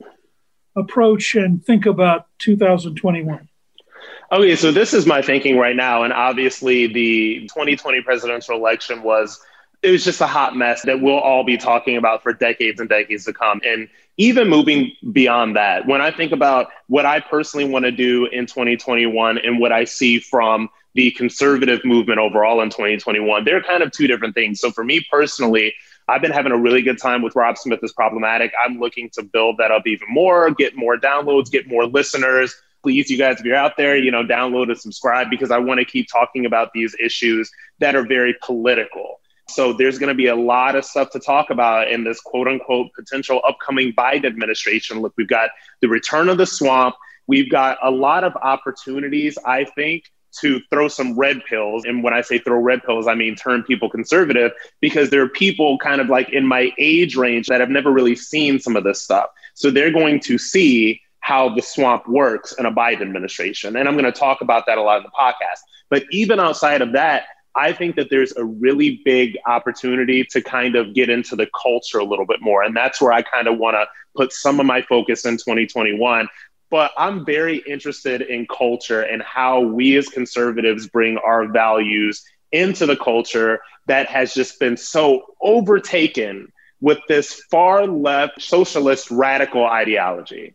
approach 0.80 1.36
and 1.36 1.64
think 1.64 1.86
about 1.86 2.26
2021? 2.40 3.48
Okay, 4.32 4.56
so 4.56 4.72
this 4.72 4.94
is 4.94 5.06
my 5.06 5.22
thinking 5.22 5.58
right 5.58 5.76
now. 5.76 6.04
And 6.04 6.14
obviously, 6.14 6.88
the 6.88 7.42
2020 7.48 8.02
presidential 8.02 8.56
election 8.56 9.04
was. 9.04 9.42
It 9.82 9.92
was 9.92 10.04
just 10.04 10.20
a 10.20 10.28
hot 10.28 10.58
mess 10.58 10.82
that 10.82 11.00
we'll 11.00 11.18
all 11.18 11.46
be 11.46 11.56
talking 11.56 11.96
about 11.96 12.22
for 12.22 12.34
decades 12.34 12.82
and 12.82 12.90
decades 12.90 13.24
to 13.24 13.32
come. 13.32 13.62
And 13.64 13.88
even 14.18 14.50
moving 14.50 14.92
beyond 15.14 15.56
that, 15.56 15.88
when 15.88 16.02
I 16.02 16.12
think 16.12 16.34
about 16.34 16.68
what 16.88 17.06
I 17.06 17.22
personally 17.22 17.64
want 17.64 17.86
to 17.86 17.92
do 17.92 18.26
in 18.26 18.46
2021 18.46 19.38
and 19.38 19.58
what 19.58 19.72
I 19.72 19.86
see 19.86 20.20
from 20.20 20.70
the 20.96 21.12
conservative 21.12 21.86
movement 21.86 22.20
overall 22.20 22.60
in 22.60 22.70
2021, 22.70 23.46
they're 23.46 23.64
kind 23.64 23.82
of 23.82 23.94
two 23.94 24.06
different 24.08 24.36
things. 24.36 24.60
So 24.60 24.70
for 24.70 24.84
me 24.84 25.06
personally, 25.10 25.74
I've 26.10 26.22
been 26.22 26.32
having 26.32 26.52
a 26.52 26.58
really 26.58 26.82
good 26.82 26.98
time 26.98 27.22
with 27.22 27.36
Rob 27.36 27.58
Smith 27.58 27.80
is 27.84 27.94
problematic. 27.94 28.52
I'm 28.64 28.80
looking 28.80 29.10
to 29.14 29.24
build 29.24 29.58
that 29.58 29.72
up 29.72 29.86
even 29.86 30.08
more, 30.10 30.52
get 30.52 30.76
more 30.76 30.98
downloads, 30.98 31.52
get 31.52 31.68
more 31.68 31.86
listeners, 31.86 32.56
please, 32.82 33.10
you 33.10 33.18
guys, 33.18 33.40
if 33.40 33.46
you're 33.46 33.56
out 33.56 33.78
there, 33.78 33.98
you 33.98 34.12
know, 34.12 34.24
download 34.24 34.70
and 34.70 34.80
subscribe 34.80 35.30
because 35.30 35.52
I 35.52 35.58
want 35.58 35.80
to 35.80 35.86
keep 35.86 36.08
talking 36.12 36.46
about 36.46 36.72
these 36.74 36.96
issues 37.04 37.52
that 37.80 37.96
are 37.96 38.06
very 38.06 38.36
political. 38.42 39.20
So 39.50 39.74
there's 39.74 39.98
going 39.98 40.10
to 40.10 40.16
be 40.16 40.28
a 40.28 40.36
lot 40.36 40.76
of 40.76 40.86
stuff 40.86 41.10
to 41.12 41.20
talk 41.20 41.50
about 41.50 41.90
in 41.90 42.04
this 42.04 42.22
quote 42.22 42.48
unquote 42.48 42.92
potential 42.94 43.42
upcoming 43.48 43.94
Biden 43.94 44.26
administration. 44.26 45.00
Look, 45.02 45.14
we've 45.18 45.28
got 45.28 45.50
the 45.82 45.88
return 45.88 46.30
of 46.30 46.38
the 46.38 46.46
swamp. 46.46 46.96
We've 47.28 47.50
got 47.50 47.78
a 47.84 47.92
lot 47.92 48.24
of 48.24 48.36
opportunities, 48.36 49.38
I 49.46 49.66
think, 49.66 50.04
to 50.42 50.60
throw 50.70 50.88
some 50.88 51.18
red 51.18 51.44
pills. 51.46 51.86
And 51.86 52.04
when 52.04 52.14
I 52.14 52.22
say 52.22 52.40
throw 52.40 52.60
red 52.60 52.84
pills, 52.84 53.08
I 53.08 53.16
mean 53.16 53.36
turn 53.36 53.64
people 53.64 53.90
conservative 53.90 54.52
because 54.80 55.10
there 55.10 55.22
are 55.22 55.30
people 55.30 55.78
kind 55.80 56.02
of 56.02 56.08
like 56.08 56.30
in 56.30 56.46
my 56.46 56.72
age 56.78 57.16
range 57.16 57.48
that 57.48 57.60
have 57.60 57.70
never 57.70 57.92
really 57.92 58.16
seen 58.16 58.60
some 58.60 58.76
of 58.76 58.84
this 58.84 59.02
stuff. 59.02 59.30
So 59.54 59.72
they're 59.72 59.92
going 59.92 60.20
to 60.22 60.38
see 60.38 61.02
how 61.22 61.50
the 61.50 61.62
swamp 61.62 62.08
works 62.08 62.54
in 62.54 62.66
a 62.66 62.72
Biden 62.72 63.02
administration. 63.02 63.76
And 63.76 63.88
I'm 63.88 63.96
going 63.96 64.12
to 64.12 64.12
talk 64.12 64.42
about 64.42 64.66
that 64.68 64.78
a 64.78 64.82
lot 64.82 64.98
in 64.98 65.04
the 65.04 65.10
podcast. 65.10 65.60
But 65.90 66.04
even 66.12 66.40
outside 66.40 66.82
of 66.82 66.94
that, 66.94 67.26
I 67.56 67.74
think 67.74 67.96
that 67.96 68.10
there's 68.10 68.36
a 68.38 68.46
really 68.46 69.02
big 69.04 69.38
opportunity 69.46 70.24
to 70.24 70.42
kind 70.42 70.76
of 70.76 70.94
get 70.94 71.10
into 71.10 71.36
the 71.36 71.50
culture 71.62 72.00
a 72.00 72.06
little 72.06 72.26
bit 72.26 72.42
more. 72.42 72.64
And 72.64 72.76
that's 72.76 73.02
where 73.02 73.12
I 73.12 73.22
kind 73.22 73.48
of 73.48 73.58
want 73.58 73.76
to 73.76 73.86
put 74.16 74.32
some 74.32 74.60
of 74.60 74.66
my 74.66 74.82
focus 74.84 75.26
in 75.26 75.34
2021. 75.34 76.28
But 76.70 76.92
I'm 76.98 77.26
very 77.26 77.58
interested 77.58 78.22
in 78.22 78.46
culture 78.46 79.02
and 79.02 79.22
how 79.24 79.62
we 79.62 79.98
as 79.98 80.08
conservatives 80.08 80.88
bring 80.88 81.18
our 81.18 81.48
values 81.48 82.24
into 82.52 82.86
the 82.86 82.96
culture 82.96 83.62
that 83.88 84.08
has 84.08 84.34
just 84.34 84.60
been 84.60 84.78
so 84.78 85.26
overtaken 85.42 86.52
with 86.82 87.00
this 87.08 87.42
far 87.52 87.88
left 87.88 88.42
socialist 88.42 89.12
radical 89.12 89.66
ideology. 89.66 90.54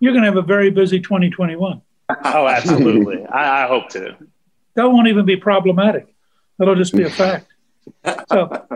You're 0.00 0.12
going 0.12 0.22
to 0.22 0.28
have 0.28 0.36
a 0.36 0.42
very 0.42 0.70
busy 0.70 1.00
2021. 1.00 1.82
oh, 2.24 2.46
absolutely. 2.46 3.24
I, 3.26 3.64
I 3.64 3.66
hope 3.66 3.88
to. 3.90 4.16
That 4.74 4.88
won't 4.88 5.08
even 5.08 5.24
be 5.24 5.36
problematic. 5.36 6.14
That'll 6.58 6.74
just 6.74 6.94
be 6.94 7.04
a 7.04 7.10
fact. 7.10 7.46
So, 8.28 8.66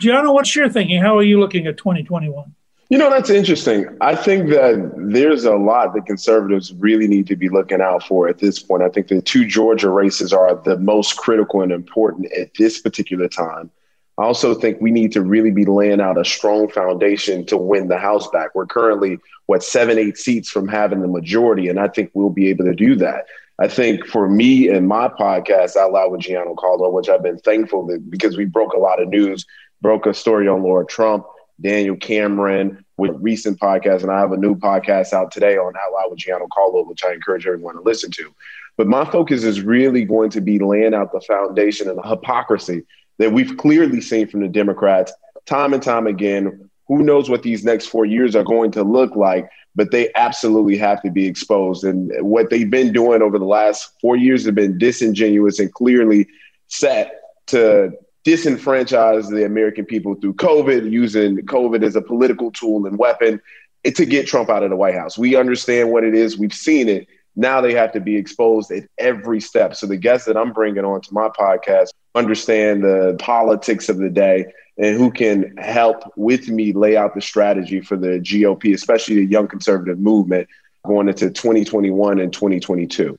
Gianno, 0.00 0.34
what's 0.34 0.54
your 0.54 0.68
thinking? 0.68 1.00
How 1.00 1.16
are 1.16 1.22
you 1.22 1.40
looking 1.40 1.66
at 1.66 1.76
2021? 1.76 2.54
You 2.88 2.98
know, 2.98 3.10
that's 3.10 3.30
interesting. 3.30 3.86
I 4.00 4.14
think 4.14 4.48
that 4.50 4.92
there's 4.96 5.44
a 5.44 5.56
lot 5.56 5.92
that 5.94 6.06
conservatives 6.06 6.72
really 6.74 7.08
need 7.08 7.26
to 7.26 7.36
be 7.36 7.48
looking 7.48 7.80
out 7.80 8.06
for 8.06 8.28
at 8.28 8.38
this 8.38 8.60
point. 8.60 8.84
I 8.84 8.88
think 8.90 9.08
the 9.08 9.20
two 9.20 9.44
Georgia 9.44 9.90
races 9.90 10.32
are 10.32 10.54
the 10.54 10.78
most 10.78 11.16
critical 11.16 11.62
and 11.62 11.72
important 11.72 12.32
at 12.32 12.54
this 12.54 12.80
particular 12.80 13.26
time. 13.26 13.70
I 14.18 14.22
also 14.22 14.54
think 14.54 14.80
we 14.80 14.92
need 14.92 15.10
to 15.12 15.20
really 15.20 15.50
be 15.50 15.64
laying 15.64 16.00
out 16.00 16.16
a 16.16 16.24
strong 16.24 16.68
foundation 16.68 17.44
to 17.46 17.56
win 17.56 17.88
the 17.88 17.98
House 17.98 18.28
back. 18.28 18.54
We're 18.54 18.66
currently, 18.66 19.18
what, 19.46 19.64
seven, 19.64 19.98
eight 19.98 20.16
seats 20.16 20.48
from 20.48 20.68
having 20.68 21.00
the 21.00 21.08
majority, 21.08 21.68
and 21.68 21.80
I 21.80 21.88
think 21.88 22.12
we'll 22.14 22.30
be 22.30 22.48
able 22.48 22.64
to 22.66 22.74
do 22.74 22.94
that. 22.96 23.26
I 23.58 23.68
think 23.68 24.06
for 24.06 24.28
me 24.28 24.68
and 24.68 24.86
my 24.86 25.08
podcast, 25.08 25.76
Out 25.76 25.92
Loud 25.92 26.12
with 26.12 26.20
Gianno 26.20 26.56
Caldwell, 26.56 26.92
which 26.92 27.08
I've 27.08 27.22
been 27.22 27.38
thankful 27.38 27.86
that 27.88 28.10
because 28.10 28.36
we 28.36 28.44
broke 28.44 28.74
a 28.74 28.78
lot 28.78 29.02
of 29.02 29.08
news, 29.08 29.44
broke 29.82 30.06
a 30.06 30.14
story 30.14 30.46
on 30.46 30.62
Laura 30.62 30.86
Trump, 30.86 31.26
Daniel 31.60 31.96
Cameron 31.96 32.84
with 32.96 33.16
recent 33.20 33.58
podcasts, 33.58 34.02
and 34.02 34.10
I 34.10 34.20
have 34.20 34.32
a 34.32 34.36
new 34.36 34.54
podcast 34.54 35.12
out 35.12 35.30
today 35.30 35.56
on 35.56 35.74
Out 35.76 35.92
Loud 35.92 36.10
with 36.10 36.18
Gianno 36.18 36.48
Carlo, 36.52 36.82
which 36.84 37.04
I 37.04 37.12
encourage 37.12 37.46
everyone 37.46 37.76
to 37.76 37.82
listen 37.82 38.10
to. 38.12 38.34
But 38.76 38.86
my 38.86 39.04
focus 39.04 39.44
is 39.44 39.62
really 39.62 40.04
going 40.04 40.30
to 40.30 40.40
be 40.40 40.58
laying 40.58 40.94
out 40.94 41.12
the 41.12 41.20
foundation 41.20 41.88
and 41.88 41.98
the 41.98 42.08
hypocrisy 42.08 42.84
that 43.18 43.32
we've 43.32 43.56
clearly 43.56 44.00
seen 44.00 44.28
from 44.28 44.40
the 44.40 44.48
Democrats 44.48 45.12
time 45.46 45.72
and 45.72 45.82
time 45.82 46.06
again. 46.06 46.68
Who 46.88 47.02
knows 47.02 47.30
what 47.30 47.42
these 47.42 47.64
next 47.64 47.86
four 47.86 48.04
years 48.04 48.36
are 48.36 48.44
going 48.44 48.70
to 48.72 48.82
look 48.82 49.16
like, 49.16 49.48
but 49.74 49.90
they 49.90 50.10
absolutely 50.14 50.76
have 50.76 51.02
to 51.02 51.10
be 51.10 51.26
exposed. 51.26 51.84
And 51.84 52.12
what 52.20 52.50
they've 52.50 52.70
been 52.70 52.92
doing 52.92 53.22
over 53.22 53.38
the 53.38 53.44
last 53.44 53.92
four 54.00 54.16
years 54.16 54.44
have 54.44 54.54
been 54.54 54.78
disingenuous 54.78 55.58
and 55.58 55.72
clearly 55.72 56.28
set 56.68 57.20
to 57.46 57.92
disenfranchise 58.26 59.30
the 59.30 59.46
American 59.46 59.84
people 59.84 60.16
through 60.16 60.34
COVID, 60.34 60.90
using 60.90 61.36
COVID 61.38 61.84
as 61.84 61.94
a 61.94 62.02
political 62.02 62.50
tool 62.50 62.84
and 62.86 62.98
weapon 62.98 63.40
to 63.84 64.04
get 64.04 64.26
Trump 64.26 64.50
out 64.50 64.64
of 64.64 64.70
the 64.70 64.76
White 64.76 64.96
House. 64.96 65.16
We 65.16 65.36
understand 65.36 65.92
what 65.92 66.02
it 66.02 66.14
is, 66.14 66.36
we've 66.36 66.52
seen 66.52 66.88
it. 66.88 67.06
Now 67.36 67.60
they 67.60 67.74
have 67.74 67.92
to 67.92 68.00
be 68.00 68.16
exposed 68.16 68.72
at 68.72 68.84
every 68.98 69.40
step. 69.40 69.76
So 69.76 69.86
the 69.86 69.96
guests 69.96 70.26
that 70.26 70.36
I'm 70.36 70.52
bringing 70.52 70.84
on 70.84 71.02
to 71.02 71.14
my 71.14 71.28
podcast 71.28 71.90
understand 72.14 72.82
the 72.82 73.14
politics 73.20 73.88
of 73.88 73.98
the 73.98 74.08
day 74.08 74.46
and 74.78 74.96
who 74.96 75.10
can 75.10 75.56
help 75.58 76.02
with 76.16 76.48
me 76.48 76.72
lay 76.72 76.96
out 76.96 77.14
the 77.14 77.20
strategy 77.20 77.80
for 77.80 77.96
the 77.96 78.18
GOP, 78.18 78.74
especially 78.74 79.16
the 79.16 79.26
young 79.26 79.46
conservative 79.46 79.98
movement 79.98 80.48
going 80.84 81.08
into 81.08 81.30
2021 81.30 82.18
and 82.18 82.32
2022. 82.32 83.18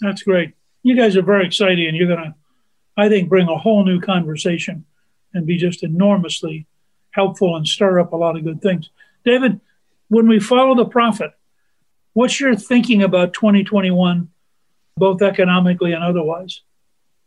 That's 0.00 0.22
great. 0.22 0.54
You 0.82 0.96
guys 0.96 1.16
are 1.16 1.22
very 1.22 1.46
exciting, 1.46 1.86
and 1.86 1.96
you're 1.96 2.06
going 2.06 2.18
to, 2.18 2.34
I 2.98 3.08
think, 3.08 3.30
bring 3.30 3.48
a 3.48 3.56
whole 3.56 3.84
new 3.84 4.00
conversation 4.00 4.84
and 5.32 5.46
be 5.46 5.56
just 5.56 5.82
enormously 5.82 6.66
helpful 7.12 7.56
and 7.56 7.66
stir 7.66 8.00
up 8.00 8.12
a 8.12 8.16
lot 8.16 8.36
of 8.36 8.44
good 8.44 8.60
things. 8.60 8.90
David, 9.24 9.60
when 10.08 10.28
we 10.28 10.40
follow 10.40 10.74
the 10.74 10.84
profit, 10.84 11.32
What's 12.18 12.40
your 12.40 12.56
thinking 12.56 13.04
about 13.04 13.32
2021, 13.32 14.28
both 14.96 15.22
economically 15.22 15.92
and 15.92 16.02
otherwise? 16.02 16.62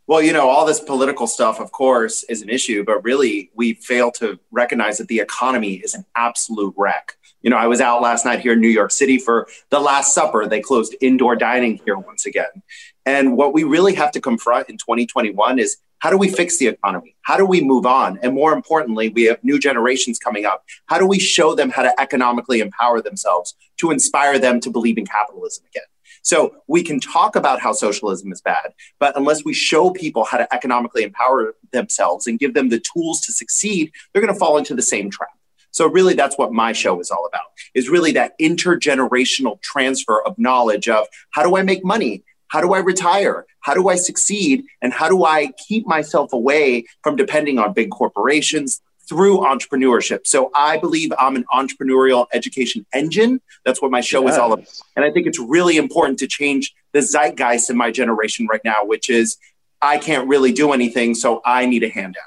Well, 0.06 0.20
you 0.20 0.34
know, 0.34 0.50
all 0.50 0.66
this 0.66 0.80
political 0.80 1.26
stuff, 1.26 1.60
of 1.60 1.72
course, 1.72 2.24
is 2.24 2.42
an 2.42 2.50
issue, 2.50 2.84
but 2.84 3.02
really 3.02 3.50
we 3.54 3.72
fail 3.72 4.10
to 4.12 4.38
recognize 4.50 4.98
that 4.98 5.08
the 5.08 5.20
economy 5.20 5.76
is 5.76 5.94
an 5.94 6.04
absolute 6.14 6.74
wreck. 6.76 7.16
You 7.42 7.50
know, 7.50 7.56
I 7.56 7.66
was 7.66 7.80
out 7.80 8.02
last 8.02 8.24
night 8.24 8.40
here 8.40 8.52
in 8.52 8.60
New 8.60 8.68
York 8.68 8.90
City 8.90 9.18
for 9.18 9.48
the 9.70 9.80
Last 9.80 10.14
Supper. 10.14 10.46
They 10.46 10.60
closed 10.60 10.94
indoor 11.00 11.36
dining 11.36 11.80
here 11.84 11.96
once 11.96 12.24
again. 12.24 12.62
And 13.04 13.36
what 13.36 13.52
we 13.52 13.64
really 13.64 13.94
have 13.94 14.12
to 14.12 14.20
confront 14.20 14.68
in 14.68 14.78
2021 14.78 15.58
is 15.58 15.78
how 15.98 16.10
do 16.10 16.16
we 16.16 16.28
fix 16.28 16.58
the 16.58 16.66
economy? 16.68 17.16
How 17.22 17.36
do 17.36 17.44
we 17.46 17.60
move 17.60 17.86
on? 17.86 18.18
And 18.22 18.34
more 18.34 18.52
importantly, 18.52 19.08
we 19.08 19.24
have 19.24 19.42
new 19.42 19.58
generations 19.58 20.18
coming 20.18 20.44
up. 20.44 20.64
How 20.86 20.98
do 20.98 21.06
we 21.06 21.18
show 21.18 21.54
them 21.54 21.70
how 21.70 21.82
to 21.82 22.00
economically 22.00 22.60
empower 22.60 23.00
themselves 23.00 23.54
to 23.78 23.90
inspire 23.90 24.38
them 24.38 24.60
to 24.60 24.70
believe 24.70 24.98
in 24.98 25.06
capitalism 25.06 25.64
again? 25.70 25.84
So 26.22 26.54
we 26.68 26.84
can 26.84 27.00
talk 27.00 27.34
about 27.34 27.60
how 27.60 27.72
socialism 27.72 28.30
is 28.32 28.40
bad, 28.40 28.72
but 29.00 29.16
unless 29.16 29.44
we 29.44 29.54
show 29.54 29.90
people 29.90 30.24
how 30.24 30.38
to 30.38 30.54
economically 30.54 31.02
empower 31.02 31.54
themselves 31.72 32.28
and 32.28 32.38
give 32.38 32.54
them 32.54 32.68
the 32.68 32.80
tools 32.80 33.20
to 33.22 33.32
succeed, 33.32 33.92
they're 34.12 34.22
going 34.22 34.32
to 34.32 34.38
fall 34.38 34.56
into 34.56 34.74
the 34.74 34.82
same 34.82 35.10
trap. 35.10 35.30
So 35.72 35.88
really 35.88 36.14
that's 36.14 36.38
what 36.38 36.52
my 36.52 36.72
show 36.72 37.00
is 37.00 37.10
all 37.10 37.26
about. 37.26 37.46
Is 37.74 37.88
really 37.88 38.12
that 38.12 38.38
intergenerational 38.38 39.60
transfer 39.60 40.22
of 40.22 40.38
knowledge 40.38 40.88
of 40.88 41.06
how 41.30 41.42
do 41.42 41.56
I 41.56 41.62
make 41.62 41.84
money? 41.84 42.22
How 42.48 42.60
do 42.60 42.74
I 42.74 42.78
retire? 42.78 43.46
How 43.60 43.74
do 43.74 43.88
I 43.88 43.96
succeed? 43.96 44.64
And 44.82 44.92
how 44.92 45.08
do 45.08 45.24
I 45.24 45.52
keep 45.66 45.86
myself 45.86 46.32
away 46.32 46.84
from 47.02 47.16
depending 47.16 47.58
on 47.58 47.72
big 47.72 47.90
corporations 47.90 48.82
through 49.08 49.38
entrepreneurship? 49.38 50.26
So 50.26 50.50
I 50.54 50.76
believe 50.76 51.12
I'm 51.18 51.34
an 51.36 51.46
entrepreneurial 51.52 52.26
education 52.34 52.84
engine. 52.92 53.40
That's 53.64 53.80
what 53.80 53.90
my 53.90 54.02
show 54.02 54.22
yes. 54.24 54.34
is 54.34 54.38
all 54.38 54.52
about. 54.52 54.68
And 54.94 55.04
I 55.04 55.10
think 55.10 55.26
it's 55.26 55.38
really 55.38 55.78
important 55.78 56.18
to 56.18 56.26
change 56.26 56.74
the 56.92 57.00
zeitgeist 57.00 57.70
in 57.70 57.76
my 57.78 57.90
generation 57.90 58.46
right 58.46 58.60
now, 58.64 58.84
which 58.84 59.08
is 59.08 59.38
I 59.80 59.96
can't 59.96 60.28
really 60.28 60.52
do 60.52 60.72
anything, 60.72 61.14
so 61.14 61.40
I 61.44 61.66
need 61.66 61.82
a 61.82 61.88
handout. 61.88 62.22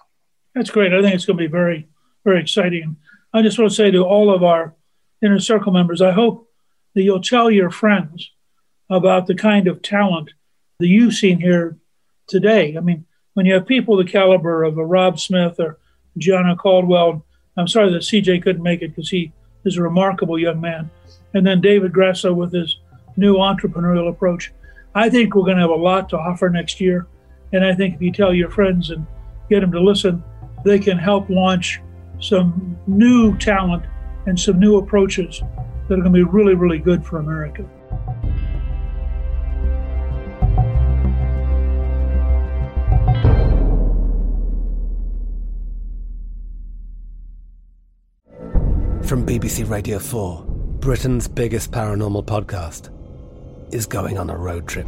That's 0.56 0.72
great. 0.72 0.94
I 0.94 1.02
think 1.02 1.14
it's 1.14 1.26
going 1.26 1.38
to 1.38 1.44
be 1.44 1.52
very, 1.52 1.88
very 2.24 2.42
exciting. 2.42 2.98
I 3.36 3.42
just 3.42 3.60
want 3.60 3.70
to 3.70 3.76
say 3.76 3.92
to 3.92 4.02
all 4.02 4.34
of 4.34 4.44
our 4.44 4.74
inner 5.22 5.42
circle 5.42 5.74
members, 5.74 6.02
I 6.02 6.12
hope 6.12 6.50
that 6.94 7.02
you'll 7.02 7.20
tell 7.20 7.52
your 7.52 7.70
friends 7.70 8.32
about 8.90 9.28
the 9.28 9.36
kind 9.36 9.68
of 9.68 9.82
talent 9.82 10.32
that 10.80 10.88
you've 10.88 11.16
seen 11.16 11.42
here 11.42 11.78
today. 12.28 12.78
I 12.78 12.80
mean, 12.80 13.04
when 13.34 13.46
you 13.46 13.54
have 13.56 13.68
people 13.68 13.98
the 13.98 14.06
caliber 14.06 14.64
of 14.64 14.78
a 14.78 14.86
Rob 14.86 15.20
Smith 15.20 15.60
or 15.60 15.80
Gianno 16.18 16.58
Caldwell, 16.58 17.26
I'm 17.58 17.68
sorry 17.68 17.92
that 17.92 18.04
CJ 18.04 18.42
couldn't 18.42 18.64
make 18.64 18.82
it 18.82 18.96
because 18.96 19.10
he 19.10 19.34
is 19.66 19.76
a 19.76 19.84
remarkable 19.84 20.40
young 20.40 20.62
man. 20.62 20.90
And 21.34 21.46
then 21.46 21.60
David 21.60 21.92
Grasso 21.92 22.34
with 22.34 22.54
his 22.54 22.80
new 23.18 23.36
entrepreneurial 23.36 24.08
approach. 24.08 24.54
I 24.96 25.10
think 25.10 25.36
we're 25.36 25.44
going 25.44 25.58
to 25.58 25.64
have 25.64 25.72
a 25.72 25.76
lot 25.76 26.08
to 26.12 26.18
offer 26.18 26.50
next 26.50 26.80
year. 26.80 27.06
And 27.52 27.66
I 27.66 27.76
think 27.76 27.96
if 27.96 28.02
you 28.02 28.14
tell 28.14 28.34
your 28.34 28.50
friends 28.50 28.92
and 28.92 29.06
get 29.50 29.60
them 29.60 29.74
to 29.74 29.82
listen, 29.82 30.24
they 30.64 30.80
can 30.80 30.98
help 30.98 31.30
launch 31.30 31.82
some 32.28 32.76
new 32.88 33.38
talent 33.38 33.86
and 34.26 34.40
some 34.40 34.60
new 34.60 34.78
approaches 34.78 35.42
that 35.88 36.00
are 36.00 36.02
going 36.02 36.04
to 36.06 36.10
be 36.10 36.24
really, 36.24 36.56
really 36.56 36.80
good 36.80 37.06
for 37.06 37.20
America. 37.20 37.64
From 49.04 49.24
BBC 49.24 49.70
Radio 49.70 50.00
4, 50.00 50.44
Britain's 50.80 51.28
biggest 51.28 51.72
paranormal 51.72 52.26
podcast 52.26 52.90
is 53.72 53.86
going 53.86 54.18
on 54.18 54.32
a 54.32 54.36
road 54.36 54.68
trip. 54.68 54.88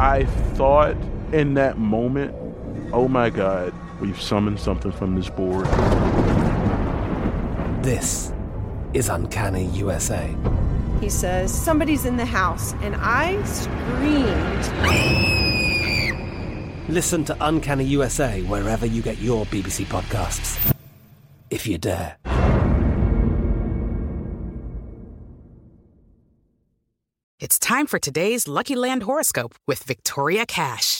I 0.00 0.26
thought 0.54 0.96
in 1.32 1.54
that 1.54 1.78
moment, 1.78 2.34
oh 2.92 3.06
my 3.06 3.30
God, 3.30 3.72
we've 4.00 4.20
summoned 4.20 4.58
something 4.58 4.90
from 4.90 5.14
this 5.14 5.30
board. 5.30 5.68
This 7.82 8.30
is 8.92 9.08
Uncanny 9.08 9.64
USA. 9.68 10.36
He 11.00 11.08
says, 11.08 11.50
Somebody's 11.50 12.04
in 12.04 12.18
the 12.18 12.26
house, 12.26 12.74
and 12.82 12.94
I 12.98 13.42
screamed. 13.44 14.68
Listen 16.90 17.24
to 17.24 17.34
Uncanny 17.40 17.84
USA 17.84 18.42
wherever 18.42 18.84
you 18.84 19.00
get 19.00 19.16
your 19.16 19.46
BBC 19.46 19.86
podcasts, 19.86 20.74
if 21.48 21.66
you 21.66 21.78
dare. 21.78 22.18
It's 27.38 27.58
time 27.58 27.86
for 27.86 27.98
today's 27.98 28.46
Lucky 28.46 28.76
Land 28.76 29.04
horoscope 29.04 29.54
with 29.66 29.84
Victoria 29.84 30.44
Cash. 30.44 30.99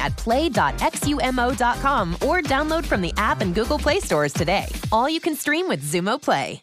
at 0.00 0.16
play.xumo.com 0.16 2.14
or 2.14 2.40
download 2.42 2.84
from 2.86 3.00
the 3.00 3.14
app 3.16 3.40
and 3.40 3.54
Google 3.54 3.78
Play 3.78 4.00
stores 4.00 4.32
today. 4.32 4.66
All 4.92 5.08
you 5.08 5.20
can 5.20 5.34
stream 5.34 5.68
with 5.68 5.82
Xumo 5.82 6.20
Play. 6.20 6.62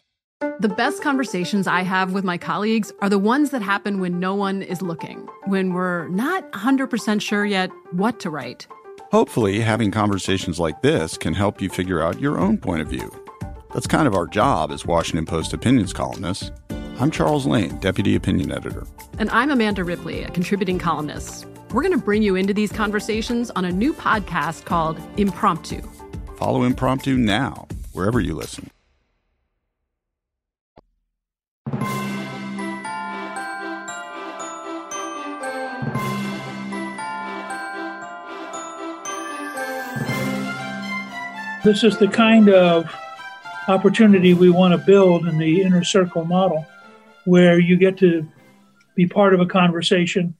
The 0.60 0.68
best 0.68 1.02
conversations 1.02 1.66
I 1.66 1.82
have 1.82 2.12
with 2.12 2.22
my 2.22 2.38
colleagues 2.38 2.92
are 3.00 3.08
the 3.08 3.18
ones 3.18 3.50
that 3.50 3.60
happen 3.60 3.98
when 3.98 4.20
no 4.20 4.36
one 4.36 4.62
is 4.62 4.80
looking, 4.80 5.28
when 5.46 5.72
we're 5.72 6.06
not 6.08 6.50
100% 6.52 7.20
sure 7.20 7.44
yet 7.44 7.70
what 7.90 8.20
to 8.20 8.30
write. 8.30 8.68
Hopefully, 9.10 9.58
having 9.60 9.90
conversations 9.90 10.60
like 10.60 10.80
this 10.82 11.18
can 11.18 11.34
help 11.34 11.60
you 11.60 11.68
figure 11.68 12.00
out 12.00 12.20
your 12.20 12.38
own 12.38 12.56
point 12.56 12.82
of 12.82 12.88
view. 12.88 13.10
That's 13.74 13.88
kind 13.88 14.06
of 14.06 14.14
our 14.14 14.26
job 14.26 14.70
as 14.70 14.86
Washington 14.86 15.26
Post 15.26 15.52
opinions 15.52 15.92
columnists. 15.92 16.52
I'm 17.00 17.10
Charles 17.10 17.46
Lane, 17.46 17.76
Deputy 17.78 18.14
Opinion 18.14 18.52
Editor. 18.52 18.86
And 19.18 19.30
I'm 19.30 19.50
Amanda 19.50 19.82
Ripley, 19.82 20.22
a 20.22 20.30
contributing 20.30 20.78
columnist. 20.78 21.46
We're 21.74 21.82
going 21.82 21.92
to 21.92 22.02
bring 22.02 22.22
you 22.22 22.34
into 22.34 22.54
these 22.54 22.72
conversations 22.72 23.50
on 23.50 23.66
a 23.66 23.70
new 23.70 23.92
podcast 23.92 24.64
called 24.64 24.98
Impromptu. 25.18 25.82
Follow 26.36 26.62
Impromptu 26.62 27.18
now, 27.18 27.68
wherever 27.92 28.20
you 28.20 28.34
listen. 28.34 28.70
This 41.64 41.84
is 41.84 41.98
the 41.98 42.08
kind 42.10 42.48
of 42.48 42.90
opportunity 43.68 44.32
we 44.32 44.48
want 44.48 44.72
to 44.72 44.78
build 44.78 45.26
in 45.26 45.36
the 45.36 45.60
inner 45.60 45.84
circle 45.84 46.24
model, 46.24 46.64
where 47.26 47.58
you 47.58 47.76
get 47.76 47.98
to 47.98 48.26
be 48.94 49.06
part 49.06 49.34
of 49.34 49.40
a 49.40 49.46
conversation 49.46 50.34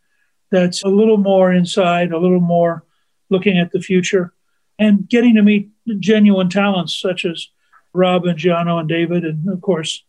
that's 0.51 0.83
a 0.83 0.89
little 0.89 1.19
more 1.19 1.53
inside, 1.53 2.13
a 2.13 2.19
little 2.19 2.41
more 2.41 2.85
looking 3.31 3.59
at 3.59 3.73
the 3.73 3.81
future, 3.81 4.33
and 4.79 5.09
getting 5.09 5.35
to 5.35 5.43
meet 5.43 5.71
genuine 5.99 6.49
talents 6.49 6.99
such 6.99 7.25
as 7.25 7.49
Rob 7.93 8.25
and 8.27 8.39
Gianno 8.39 8.79
and 8.81 8.89
David, 8.89 9.25
and 9.25 9.49
of 9.49 9.61
course, 9.61 10.05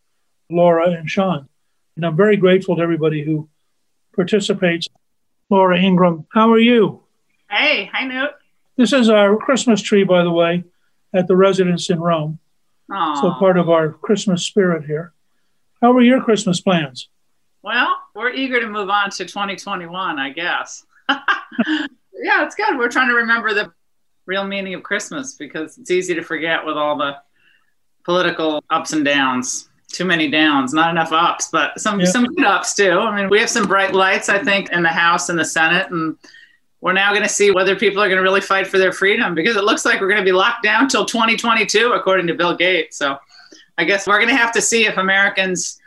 Laura 0.49 0.91
and 0.91 1.09
Sean. 1.09 1.47
And 1.95 2.05
I'm 2.05 2.15
very 2.15 2.37
grateful 2.37 2.75
to 2.75 2.81
everybody 2.81 3.23
who 3.23 3.49
participates. 4.15 4.87
Laura 5.49 5.77
Ingraham, 5.77 6.27
how 6.31 6.51
are 6.51 6.59
you? 6.59 7.03
Hey, 7.49 7.89
hi, 7.91 8.05
Newt. 8.05 8.31
This 8.77 8.93
is 8.93 9.09
our 9.09 9.35
Christmas 9.37 9.81
tree, 9.81 10.03
by 10.03 10.23
the 10.23 10.31
way, 10.31 10.63
at 11.13 11.27
the 11.27 11.35
residence 11.35 11.89
in 11.89 11.99
Rome. 11.99 12.39
Aww. 12.89 13.19
So 13.19 13.31
part 13.33 13.57
of 13.57 13.69
our 13.69 13.89
Christmas 13.89 14.43
spirit 14.45 14.85
here. 14.85 15.13
How 15.81 15.91
were 15.91 16.01
your 16.01 16.21
Christmas 16.21 16.61
plans? 16.61 17.09
Well, 17.61 17.97
we're 18.15 18.31
eager 18.31 18.59
to 18.61 18.67
move 18.67 18.89
on 18.89 19.09
to 19.11 19.25
2021, 19.25 20.19
I 20.19 20.29
guess. 20.29 20.85
yeah, 21.09 22.45
it's 22.45 22.55
good. 22.55 22.77
We're 22.77 22.89
trying 22.89 23.09
to 23.09 23.15
remember 23.15 23.53
the 23.53 23.73
real 24.25 24.45
meaning 24.45 24.75
of 24.75 24.83
Christmas 24.83 25.33
because 25.33 25.77
it's 25.77 25.91
easy 25.91 26.15
to 26.15 26.21
forget 26.21 26.65
with 26.65 26.77
all 26.77 26.97
the 26.97 27.17
political 28.05 28.63
ups 28.69 28.93
and 28.93 29.03
downs. 29.03 29.67
Too 29.91 30.05
many 30.05 30.29
downs, 30.29 30.71
not 30.71 30.91
enough 30.91 31.11
ups, 31.11 31.49
but 31.51 31.79
some 31.79 32.05
some 32.05 32.25
good 32.25 32.45
ups 32.45 32.75
too. 32.75 32.91
I 32.91 33.15
mean, 33.15 33.29
we 33.29 33.39
have 33.39 33.49
some 33.49 33.67
bright 33.67 33.93
lights, 33.93 34.29
I 34.29 34.37
think, 34.37 34.71
in 34.71 34.83
the 34.83 34.89
House 34.89 35.29
and 35.29 35.39
the 35.39 35.43
Senate, 35.43 35.89
and 35.89 36.15
we're 36.79 36.93
now 36.93 37.09
going 37.09 37.23
to 37.23 37.29
see 37.29 37.49
whether 37.49 37.75
people 37.75 38.01
are 38.01 38.07
going 38.07 38.17
to 38.17 38.23
really 38.23 38.39
fight 38.39 38.67
for 38.67 38.77
their 38.77 38.91
freedom 38.91 39.33
because 39.33 39.55
it 39.55 39.63
looks 39.63 39.85
like 39.85 39.99
we're 39.99 40.07
going 40.07 40.21
to 40.21 40.25
be 40.25 40.31
locked 40.31 40.61
down 40.61 40.87
till 40.87 41.05
2022, 41.05 41.93
according 41.93 42.27
to 42.27 42.35
Bill 42.35 42.55
Gates. 42.55 42.97
So, 42.97 43.17
I 43.79 43.83
guess 43.83 44.05
we're 44.05 44.19
going 44.19 44.29
to 44.29 44.35
have 44.35 44.51
to 44.51 44.61
see 44.61 44.85
if 44.85 44.97
Americans 44.97 45.79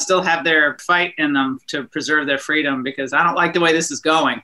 still 0.00 0.22
have 0.22 0.44
their 0.44 0.76
fight 0.78 1.14
in 1.18 1.32
them 1.32 1.58
to 1.68 1.84
preserve 1.84 2.26
their 2.26 2.38
freedom 2.38 2.82
because 2.82 3.12
I 3.12 3.22
don't 3.22 3.34
like 3.34 3.52
the 3.52 3.60
way 3.60 3.72
this 3.72 3.90
is 3.90 4.00
going. 4.00 4.42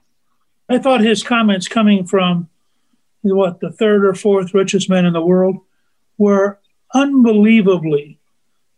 I 0.68 0.78
thought 0.78 1.00
his 1.00 1.22
comments 1.22 1.68
coming 1.68 2.06
from 2.06 2.48
what 3.22 3.60
the 3.60 3.70
third 3.70 4.04
or 4.04 4.14
fourth 4.14 4.54
richest 4.54 4.88
man 4.88 5.04
in 5.04 5.12
the 5.12 5.20
world 5.20 5.60
were 6.18 6.58
unbelievably 6.94 8.18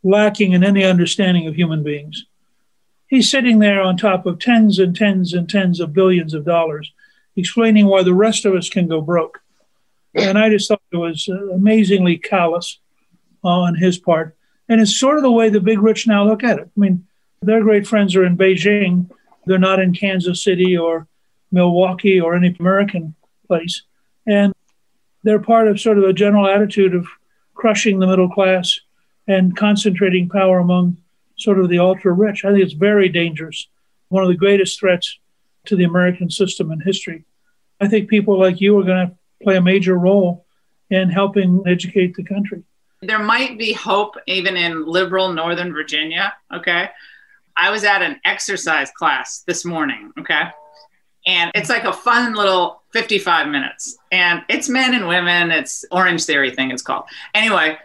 lacking 0.03 0.53
in 0.53 0.65
any 0.65 0.85
understanding 0.85 1.47
of 1.47 1.55
human 1.55 1.83
beings. 1.83 2.25
He's 3.07 3.31
sitting 3.31 3.59
there 3.59 3.81
on 3.81 3.97
top 3.97 4.27
of 4.27 4.39
tens 4.39 4.79
and 4.79 4.95
tens 4.95 5.33
and 5.33 5.49
tens 5.49 5.81
of 5.81 5.95
billions 5.95 6.35
of 6.35 6.45
dollars, 6.45 6.93
explaining 7.37 7.87
why 7.87 8.03
the 8.03 8.15
rest 8.15 8.45
of 8.45 8.55
us 8.55 8.69
can 8.69 8.87
go 8.87 9.01
broke. 9.01 9.41
And 10.15 10.39
I 10.39 10.51
just 10.51 10.69
thought 10.69 10.83
it 10.93 10.97
was 10.97 11.29
uh, 11.29 11.51
amazingly 11.53 12.19
callous 12.19 12.79
on 13.43 13.77
his 13.77 13.99
part. 13.99 14.37
And 14.69 14.81
it's 14.81 14.99
sort 14.99 15.17
of 15.17 15.23
the 15.23 15.31
way 15.31 15.49
the 15.49 15.61
big 15.61 15.81
rich 15.81 16.07
now 16.07 16.25
look 16.25 16.45
at 16.45 16.59
it. 16.59 16.69
I 16.77 16.81
mean, 16.81 17.07
their 17.41 17.63
great 17.63 17.87
friends 17.87 18.15
are 18.17 18.25
in 18.25 18.37
Beijing, 18.37 19.11
they're 19.47 19.59
not 19.59 19.81
in 19.81 19.95
Kansas 19.95 20.43
City 20.43 20.77
or 20.77 21.07
Milwaukee 21.51 22.21
or 22.21 22.35
any 22.35 22.55
American 22.61 23.15
place. 23.47 23.83
And 24.27 24.53
they're 25.23 25.39
part 25.39 25.69
of 25.69 25.81
sort 25.81 25.99
of 25.99 26.05
a 26.05 26.13
general 26.13 26.47
attitude 26.47 26.95
of 26.95 27.07
crushing 27.55 27.99
the 27.99 28.07
middle 28.07 28.29
class 28.29 28.81
and 29.27 29.57
concentrating 29.57 30.29
power 30.29 30.59
among 30.59 30.99
sort 31.39 31.59
of 31.59 31.69
the 31.69 31.79
ultra 31.79 32.13
rich. 32.13 32.45
I 32.45 32.53
think 32.53 32.65
it's 32.65 32.75
very 32.75 33.09
dangerous. 33.09 33.69
One 34.09 34.23
of 34.23 34.29
the 34.29 34.37
greatest 34.37 34.79
threats 34.79 35.19
to 35.67 35.77
the 35.77 35.85
American 35.85 36.31
system 36.31 36.71
in 36.71 36.81
history. 36.81 37.25
I 37.81 37.89
think 37.89 38.09
people 38.09 38.39
like 38.39 38.61
you 38.61 38.79
are 38.79 38.85
going 38.85 39.09
to 39.09 39.17
play 39.43 39.57
a 39.57 39.63
major 39.63 39.97
role 39.97 40.47
in 40.91 41.11
helping 41.11 41.63
educate 41.67 42.15
the 42.15 42.25
country. 42.25 42.63
There 43.01 43.19
might 43.19 43.59
be 43.59 43.73
hope 43.73 44.17
even 44.27 44.57
in 44.57 44.87
liberal 44.87 45.33
Northern 45.33 45.73
Virginia. 45.73 46.35
Okay. 46.53 46.89
I 47.57 47.71
was 47.71 47.85
at 47.85 48.03
an 48.03 48.21
exercise 48.25 48.91
class 48.91 49.41
this 49.47 49.65
morning. 49.65 50.13
Okay. 50.19 50.43
And 51.27 51.51
it's 51.55 51.69
like 51.69 51.85
a 51.85 51.93
fun 51.93 52.35
little 52.35 52.83
55 52.93 53.49
minutes. 53.49 53.99
And 54.11 54.43
it's 54.49 54.69
men 54.69 54.95
and 54.95 55.07
women. 55.09 55.51
It's 55.51 55.85
Orange 55.91 56.25
Theory 56.25 56.51
thing, 56.51 56.71
it's 56.71 56.83
called. 56.83 57.05
Anyway, 57.35 57.79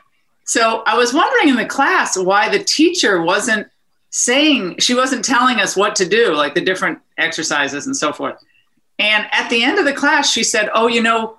so 0.46 0.84
I 0.86 0.96
was 0.96 1.14
wondering 1.14 1.50
in 1.50 1.56
the 1.56 1.66
class 1.66 2.18
why 2.18 2.50
the 2.50 2.64
teacher 2.64 3.22
wasn't 3.22 3.68
saying, 4.12 4.78
she 4.80 4.94
wasn't 4.94 5.26
telling 5.26 5.60
us 5.60 5.76
what 5.76 5.96
to 5.98 6.08
do, 6.08 6.34
like 6.34 6.54
the 6.54 6.62
different 6.62 7.00
exercises 7.18 7.88
and 7.88 7.98
so 7.98 8.14
forth. 8.14 8.42
And 9.00 9.26
at 9.32 9.50
the 9.50 9.64
end 9.64 9.80
of 9.80 9.86
the 9.86 9.94
class, 9.94 10.32
she 10.32 10.44
said, 10.44 10.70
Oh, 10.74 10.88
you 10.88 11.02
know, 11.02 11.38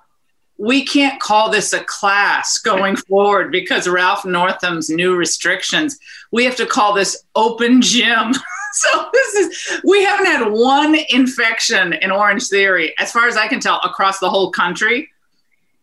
we 0.57 0.85
can't 0.85 1.19
call 1.19 1.49
this 1.49 1.73
a 1.73 1.83
class 1.83 2.57
going 2.57 2.95
forward 3.07 3.51
because 3.51 3.87
Ralph 3.87 4.25
Northam's 4.25 4.89
new 4.89 5.15
restrictions. 5.15 5.97
We 6.31 6.45
have 6.45 6.55
to 6.57 6.65
call 6.65 6.93
this 6.93 7.23
open 7.35 7.81
gym. 7.81 8.33
so 8.73 9.09
this 9.13 9.35
is 9.35 9.81
we 9.83 10.03
haven't 10.03 10.27
had 10.27 10.49
one 10.49 10.97
infection 11.09 11.93
in 11.93 12.11
Orange 12.11 12.47
Theory, 12.47 12.93
as 12.99 13.11
far 13.11 13.27
as 13.27 13.37
I 13.37 13.47
can 13.47 13.59
tell, 13.59 13.79
across 13.83 14.19
the 14.19 14.29
whole 14.29 14.51
country. 14.51 15.09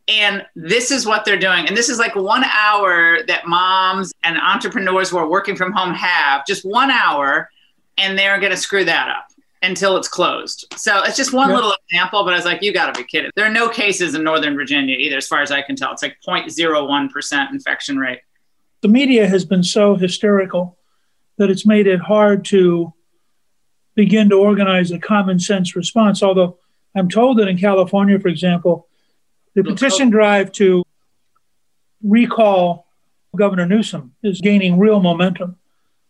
And 0.08 0.44
this 0.56 0.90
is 0.90 1.06
what 1.06 1.24
they're 1.24 1.38
doing. 1.38 1.68
And 1.68 1.76
this 1.76 1.88
is 1.88 1.98
like 1.98 2.16
one 2.16 2.42
hour 2.44 3.22
that 3.28 3.46
moms 3.46 4.12
and 4.24 4.36
entrepreneurs 4.36 5.10
who 5.10 5.16
are 5.16 5.28
working 5.28 5.54
from 5.54 5.72
home 5.72 5.94
have, 5.94 6.44
just 6.44 6.64
one 6.64 6.90
hour, 6.90 7.48
and 7.98 8.18
they're 8.18 8.40
going 8.40 8.50
to 8.50 8.56
screw 8.56 8.84
that 8.84 9.08
up 9.08 9.31
until 9.62 9.96
it's 9.96 10.08
closed. 10.08 10.66
So 10.76 11.02
it's 11.04 11.16
just 11.16 11.32
one 11.32 11.48
Yeah. 11.48 11.56
little 11.56 11.74
example, 11.88 12.24
but 12.24 12.32
I 12.32 12.36
was 12.36 12.44
like, 12.44 12.62
you 12.62 12.72
got 12.72 12.92
to 12.92 13.00
be 13.00 13.06
kidding. 13.06 13.30
There 13.36 13.46
are 13.46 13.52
no 13.52 13.68
cases 13.68 14.14
in 14.14 14.24
Northern 14.24 14.54
Virginia 14.54 14.96
either, 14.96 15.16
as 15.16 15.28
far 15.28 15.40
as 15.40 15.50
I 15.50 15.62
can 15.62 15.76
tell. 15.76 15.92
It's 15.92 16.02
like 16.02 16.16
0.01% 16.26 17.50
infection 17.52 17.98
rate. 17.98 18.20
the 18.82 18.88
media 18.88 19.28
has 19.28 19.44
been 19.44 19.62
so 19.62 19.94
hysterical 19.94 20.76
that 21.38 21.48
it's 21.50 21.64
made 21.64 21.86
it 21.86 22.00
hard 22.00 22.44
to 22.44 22.92
begin 23.94 24.28
to 24.30 24.34
organize 24.34 24.90
a 24.90 24.98
common 24.98 25.38
sense 25.38 25.76
response. 25.76 26.22
Although 26.22 26.58
I'm 26.96 27.08
told 27.08 27.38
that 27.38 27.46
in 27.46 27.56
California, 27.58 28.18
for 28.18 28.28
example, 28.28 28.88
the 29.54 29.62
petition 29.62 30.08
oh. 30.08 30.10
drive 30.10 30.50
to 30.52 30.82
recall 32.02 32.86
Governor 33.36 33.66
Newsom 33.66 34.14
is 34.22 34.40
gaining 34.40 34.78
real 34.78 35.00
momentum. 35.00 35.56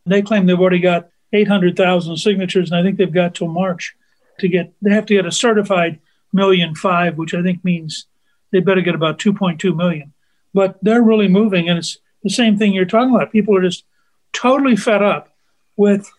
They 0.06 0.22
claim 0.22 0.46
they've 0.46 0.58
already 0.58 0.80
got 0.80 1.08
800,000 1.32 2.16
signatures, 2.16 2.70
and 2.70 2.78
I 2.78 2.82
think 2.82 2.98
they've 2.98 3.12
got 3.12 3.34
till 3.34 3.48
March 3.48 3.94
to 4.38 4.48
get, 4.48 4.72
they 4.82 4.92
have 4.92 5.06
to 5.06 5.14
get 5.14 5.26
a 5.26 5.32
certified 5.32 5.98
million 6.32 6.74
five, 6.74 7.16
which 7.16 7.34
I 7.34 7.42
think 7.42 7.64
means 7.64 8.06
they 8.50 8.60
better 8.60 8.80
get 8.80 8.94
about 8.94 9.18
2.2 9.18 9.74
million. 9.76 10.12
But 10.54 10.78
they're 10.82 11.02
really 11.02 11.28
moving, 11.28 11.68
and 11.68 11.78
it's 11.78 11.98
the 12.22 12.30
same 12.30 12.58
thing 12.58 12.72
you're 12.72 12.84
talking 12.84 13.14
about. 13.14 13.32
People 13.32 13.56
are 13.56 13.62
just 13.62 13.84
totally 14.32 14.76
fed 14.76 15.02
up 15.02 15.34
with 15.76 16.10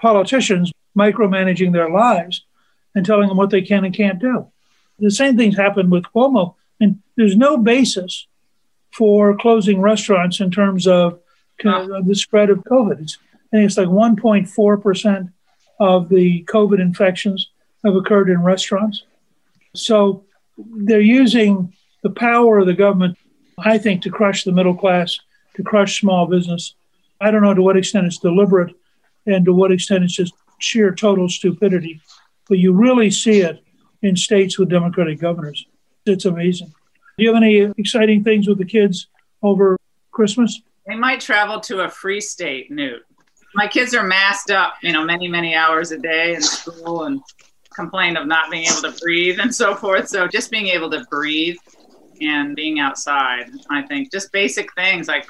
politicians 0.00 0.72
micromanaging 0.96 1.72
their 1.72 1.90
lives 1.90 2.44
and 2.94 3.04
telling 3.04 3.28
them 3.28 3.36
what 3.36 3.50
they 3.50 3.62
can 3.62 3.84
and 3.84 3.94
can't 3.94 4.20
do. 4.20 4.46
The 4.98 5.10
same 5.10 5.36
things 5.36 5.56
happened 5.56 5.90
with 5.90 6.04
Cuomo, 6.04 6.54
and 6.80 7.00
there's 7.16 7.36
no 7.36 7.56
basis 7.56 8.26
for 8.92 9.36
closing 9.36 9.80
restaurants 9.80 10.40
in 10.40 10.50
terms 10.50 10.86
of 10.86 11.20
uh, 11.64 12.00
the 12.02 12.14
spread 12.14 12.50
of 12.50 12.58
COVID. 12.64 13.02
It's, 13.02 13.18
I 13.52 13.56
think 13.56 13.66
it's 13.66 13.78
like 13.78 13.88
1.4 13.88 14.82
percent 14.82 15.30
of 15.80 16.08
the 16.08 16.44
COVID 16.44 16.80
infections 16.80 17.50
have 17.84 17.94
occurred 17.94 18.28
in 18.28 18.42
restaurants. 18.42 19.04
So 19.74 20.24
they're 20.56 21.00
using 21.00 21.72
the 22.02 22.10
power 22.10 22.58
of 22.58 22.66
the 22.66 22.74
government, 22.74 23.16
I 23.58 23.78
think, 23.78 24.02
to 24.02 24.10
crush 24.10 24.44
the 24.44 24.52
middle 24.52 24.74
class, 24.74 25.18
to 25.54 25.62
crush 25.62 26.00
small 26.00 26.26
business. 26.26 26.74
I 27.20 27.30
don't 27.30 27.42
know 27.42 27.54
to 27.54 27.62
what 27.62 27.76
extent 27.76 28.06
it's 28.06 28.18
deliberate 28.18 28.74
and 29.26 29.44
to 29.44 29.52
what 29.52 29.72
extent 29.72 30.04
it's 30.04 30.14
just 30.14 30.34
sheer 30.58 30.94
total 30.94 31.28
stupidity. 31.28 32.00
But 32.48 32.58
you 32.58 32.72
really 32.72 33.10
see 33.10 33.40
it 33.40 33.62
in 34.02 34.16
states 34.16 34.58
with 34.58 34.68
Democratic 34.68 35.20
governors. 35.20 35.66
It's 36.06 36.24
amazing. 36.24 36.72
Do 37.16 37.24
you 37.24 37.34
have 37.34 37.42
any 37.42 37.72
exciting 37.76 38.24
things 38.24 38.48
with 38.48 38.58
the 38.58 38.64
kids 38.64 39.08
over 39.42 39.76
Christmas? 40.10 40.60
They 40.86 40.94
might 40.94 41.20
travel 41.20 41.60
to 41.60 41.80
a 41.80 41.88
free 41.88 42.20
state, 42.20 42.70
Newt. 42.70 43.02
My 43.54 43.66
kids 43.66 43.94
are 43.94 44.02
masked 44.02 44.50
up, 44.50 44.74
you 44.82 44.92
know, 44.92 45.04
many, 45.04 45.28
many 45.28 45.54
hours 45.54 45.90
a 45.92 45.98
day 45.98 46.34
in 46.34 46.42
school 46.42 47.04
and 47.04 47.22
complain 47.74 48.16
of 48.16 48.26
not 48.26 48.50
being 48.50 48.64
able 48.64 48.92
to 48.92 49.00
breathe 49.00 49.38
and 49.40 49.54
so 49.54 49.74
forth. 49.74 50.08
So 50.08 50.26
just 50.26 50.50
being 50.50 50.66
able 50.68 50.90
to 50.90 51.04
breathe 51.10 51.56
and 52.20 52.54
being 52.56 52.80
outside, 52.80 53.50
I 53.70 53.82
think 53.82 54.10
just 54.12 54.32
basic 54.32 54.72
things 54.74 55.08
like 55.08 55.26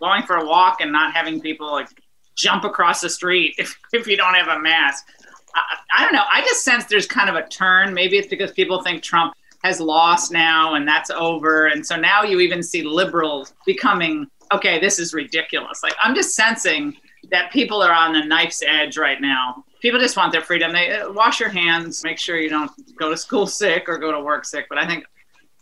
going 0.00 0.22
for 0.22 0.36
a 0.36 0.46
walk 0.46 0.80
and 0.80 0.92
not 0.92 1.12
having 1.12 1.40
people 1.40 1.70
like 1.70 1.88
jump 2.36 2.64
across 2.64 3.00
the 3.00 3.10
street 3.10 3.54
if, 3.58 3.76
if 3.92 4.06
you 4.06 4.16
don't 4.16 4.34
have 4.34 4.48
a 4.48 4.60
mask. 4.60 5.06
I, 5.54 5.62
I 5.98 6.04
don't 6.04 6.12
know. 6.12 6.24
I 6.30 6.40
just 6.42 6.64
sense 6.64 6.84
there's 6.84 7.06
kind 7.06 7.28
of 7.28 7.34
a 7.34 7.46
turn. 7.48 7.92
Maybe 7.92 8.16
it's 8.16 8.28
because 8.28 8.52
people 8.52 8.82
think 8.82 9.02
Trump 9.02 9.34
has 9.64 9.80
lost 9.80 10.30
now 10.32 10.74
and 10.74 10.86
that's 10.86 11.10
over. 11.10 11.66
And 11.66 11.84
so 11.84 11.96
now 11.96 12.22
you 12.22 12.38
even 12.40 12.62
see 12.62 12.82
liberals 12.82 13.54
becoming, 13.66 14.28
okay, 14.52 14.78
this 14.78 15.00
is 15.00 15.12
ridiculous. 15.12 15.82
Like 15.82 15.94
I'm 16.00 16.14
just 16.14 16.34
sensing 16.34 16.96
that 17.30 17.52
people 17.52 17.82
are 17.82 17.92
on 17.92 18.12
the 18.12 18.24
knife's 18.24 18.62
edge 18.66 18.96
right 18.96 19.20
now. 19.20 19.64
People 19.80 20.00
just 20.00 20.16
want 20.16 20.32
their 20.32 20.40
freedom. 20.40 20.72
They 20.72 20.92
uh, 20.92 21.12
wash 21.12 21.40
your 21.40 21.50
hands, 21.50 22.02
make 22.02 22.18
sure 22.18 22.36
you 22.38 22.48
don't 22.48 22.70
go 22.96 23.10
to 23.10 23.16
school 23.16 23.46
sick 23.62 23.88
or 23.88 23.98
go 23.98 24.10
to 24.12 24.20
work 24.20 24.44
sick. 24.44 24.66
But 24.68 24.78
I 24.78 24.86
think 24.86 25.04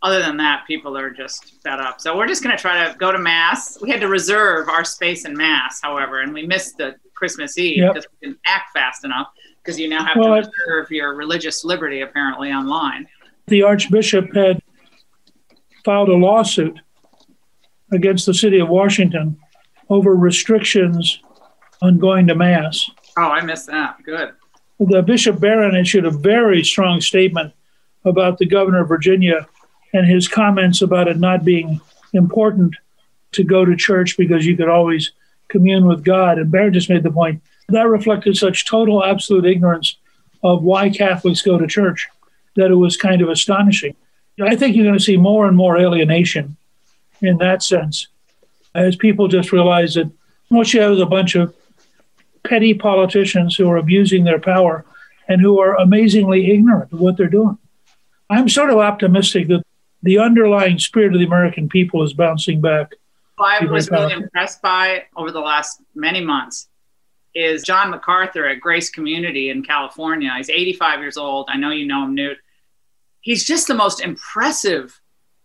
other 0.03 0.21
than 0.21 0.37
that, 0.39 0.65
people 0.67 0.97
are 0.97 1.11
just 1.11 1.61
fed 1.63 1.81
up. 1.81 2.01
So 2.01 2.17
we're 2.17 2.27
just 2.29 2.43
going 2.43 2.57
to 2.57 2.61
try 2.61 2.87
to 2.87 2.97
go 2.99 3.11
to 3.13 3.19
mass. 3.19 3.79
We 3.81 3.91
had 3.91 4.01
to 4.01 4.09
reserve 4.09 4.69
our 4.69 4.85
space 4.85 5.25
in 5.25 5.37
mass, 5.37 5.81
however, 5.83 6.21
and 6.21 6.33
we 6.33 6.47
missed 6.47 6.77
the 6.77 6.95
Christmas 7.15 7.57
Eve 7.59 7.79
Yep. 7.79 7.95
because 7.95 8.09
we 8.21 8.29
didn't 8.29 8.41
act 8.47 8.73
fast 8.73 9.05
enough 9.05 9.29
because 9.63 9.81
you 9.81 9.89
now 9.89 10.05
have 10.05 10.17
Well, 10.17 10.43
to 10.43 10.49
reserve 10.69 10.91
your 10.91 11.15
religious 11.15 11.65
liberty 11.65 12.03
apparently 12.03 12.51
online. 12.53 13.09
The 13.47 13.63
Archbishop 13.63 14.35
had 14.35 14.61
filed 15.85 16.09
a 16.09 16.15
lawsuit 16.15 16.79
against 17.93 18.27
the 18.27 18.35
city 18.35 18.59
of 18.59 18.69
Washington 18.69 19.39
over 19.89 20.15
restrictions 20.15 21.21
on 21.83 21.99
going 21.99 22.27
to 22.27 22.35
Mass. 22.35 22.89
Oh, 23.17 23.29
I 23.29 23.43
missed 23.43 23.67
that. 23.67 24.03
Good. 24.03 24.33
the 24.79 25.03
Bishop 25.03 25.41
Barron 25.41 25.75
issued 25.75 26.05
a 26.05 26.11
very 26.11 26.63
strong 26.65 27.01
statement 27.01 27.53
about 28.05 28.39
the 28.39 28.47
governor 28.47 28.83
of 28.83 28.89
Virginia 28.89 29.47
and 29.93 30.07
his 30.07 30.29
comments 30.29 30.83
about 30.83 31.09
it 31.09 31.19
not 31.19 31.45
being 31.45 31.81
important 32.13 32.75
to 33.33 33.45
go 33.45 33.65
to 33.65 33.77
church 33.77 34.17
because 34.17 34.47
you 34.47 34.57
could 34.57 34.69
always 34.69 35.13
commune 35.49 35.87
with 35.87 36.05
God. 36.05 36.39
And 36.39 36.51
Barron 36.51 36.73
just 36.73 36.91
made 36.91 37.03
the 37.03 37.11
point 37.11 37.43
that 37.69 37.89
reflected 37.89 38.37
such 38.37 38.67
total, 38.67 39.05
absolute 39.05 39.45
ignorance 39.45 39.97
of 40.43 40.63
why 40.63 40.91
Catholics 40.91 41.43
go 41.43 41.59
to 41.59 41.67
church 41.67 42.07
that 42.55 42.71
it 42.71 42.77
was 42.77 42.97
kind 42.97 43.23
of 43.23 43.29
astonishing. 43.29 43.95
I 44.41 44.55
think 44.55 44.77
you're 44.77 44.85
going 44.85 44.99
to 44.99 45.05
see 45.05 45.17
more 45.17 45.47
and 45.47 45.57
more 45.57 45.79
alienation 45.79 46.57
in 47.23 47.39
that 47.39 47.63
sense 47.63 48.09
as 48.75 48.95
people 48.95 49.29
just 49.29 49.53
realize 49.53 49.95
that 49.95 50.11
what 50.49 50.73
you 50.73 50.81
have 50.81 50.93
is 50.93 51.01
a 51.01 51.07
bunch 51.07 51.35
of 51.35 51.55
petty 52.49 52.75
politicians 52.75 53.57
who 53.57 53.71
are 53.71 53.77
abusing 53.77 54.25
their 54.25 54.41
power 54.41 54.85
and 55.29 55.41
who 55.41 55.61
are 55.61 55.77
amazingly 55.77 56.53
ignorant 56.53 56.93
of 56.93 57.01
what 57.01 57.17
they're 57.17 57.29
doing. 57.29 57.59
I'm 58.29 58.49
sort 58.49 58.71
of 58.71 58.79
optimistic 58.79 59.49
that 59.49 59.63
the 60.03 60.19
underlying 60.19 60.79
spirit 60.79 61.13
of 61.13 61.21
the 61.21 61.27
American 61.27 61.69
people 61.69 62.03
is 62.03 62.13
bouncing 62.13 62.61
back. 62.61 62.93
What 63.37 63.63
I 63.63 63.67
was 63.67 63.91
really 63.91 64.13
impressed 64.13 64.63
by 64.63 65.05
over 65.17 65.31
the 65.31 65.41
last 65.41 65.83
many 65.95 66.21
months 66.21 66.69
is 67.35 67.63
John 67.63 67.91
MacArthur 67.91 68.47
at 68.47 68.61
Grace 68.61 68.89
Community 68.89 69.51
in 69.51 69.63
California. 69.63 70.33
He's 70.37 70.49
85 70.49 71.01
years 71.01 71.17
old. 71.17 71.49
I 71.51 71.57
know 71.57 71.71
you 71.71 71.87
know 71.87 72.05
him, 72.05 72.15
Newt. 72.15 72.39
He's 73.21 73.45
just 73.45 73.67
the 73.67 73.75
most 73.75 74.01
impressive 74.01 74.99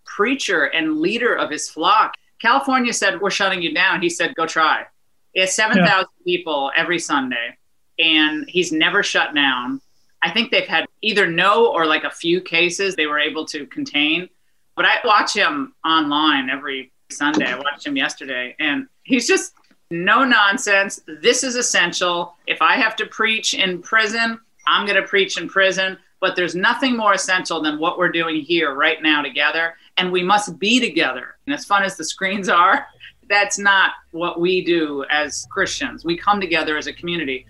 preacher 0.05 0.65
and 0.65 0.99
leader 0.99 1.35
of 1.35 1.49
his 1.49 1.69
flock. 1.69 2.15
California 2.41 2.93
said, 2.93 3.19
We're 3.19 3.29
shutting 3.29 3.61
you 3.61 3.73
down. 3.73 4.01
He 4.01 4.09
said, 4.09 4.35
Go 4.35 4.45
try. 4.45 4.85
He 5.34 5.39
has 5.41 5.56
7,000 5.56 6.08
people 6.26 6.72
every 6.76 7.00
Sunday, 7.00 7.58
and 8.00 8.50
he's 8.50 8.72
never 8.72 9.04
shut 9.04 9.34
down. 9.34 9.82
I 10.22 10.32
think 10.32 10.52
they've 10.52 10.67
had 10.67 10.86
either 11.02 11.26
no 11.28 11.72
or 11.72 11.86
like 11.86 12.04
a 12.04 12.12
few 12.12 12.41
cases 12.41 12.96
they 12.96 13.08
were 13.08 13.20
able 13.20 13.46
to 13.46 13.65
contain. 13.67 14.30
But 14.76 14.86
I 14.86 15.00
watch 15.04 15.34
him 15.34 15.74
online 15.86 16.50
every 16.50 16.91
Sunday. 17.10 17.46
I 17.46 17.58
watched 17.58 17.86
him 17.86 17.98
yesterday, 17.98 18.56
and 18.60 18.88
he's 19.04 19.28
just 19.28 19.54
no 19.89 20.24
nonsense. 20.24 21.02
This 21.22 21.44
is 21.44 21.56
essential. 21.56 22.36
If 22.48 22.62
I 22.62 22.76
have 22.76 22.96
to 22.98 23.06
preach 23.06 23.54
in 23.54 23.82
prison, 23.82 24.39
I'm 24.67 24.86
going 24.86 25.02
to 25.02 25.08
preach 25.08 25.38
in 25.38 25.50
prison. 25.50 25.98
But 26.20 26.36
there's 26.36 26.56
nothing 26.56 26.96
more 26.96 27.13
essential 27.13 27.62
than 27.62 27.80
what 27.80 27.98
we're 27.98 28.12
doing 28.12 28.41
here 28.41 28.76
right 28.76 29.02
now 29.02 29.22
together. 29.22 29.76
And 29.98 30.12
we 30.12 30.24
must 30.24 30.60
be 30.60 30.80
together. 30.80 31.36
And 31.46 31.54
as 31.54 31.65
fun 31.65 31.84
as 31.84 31.98
the 31.98 32.04
screens 32.04 32.48
are, 32.48 32.86
that's 33.32 33.58
not 33.58 33.94
what 34.12 34.39
we 34.39 34.63
do 34.63 35.06
as 35.10 35.48
Christians. 35.50 36.04
We 36.04 36.17
come 36.17 36.41
together 36.41 36.78
as 36.78 36.88
a 36.88 36.94
community. 36.94 37.46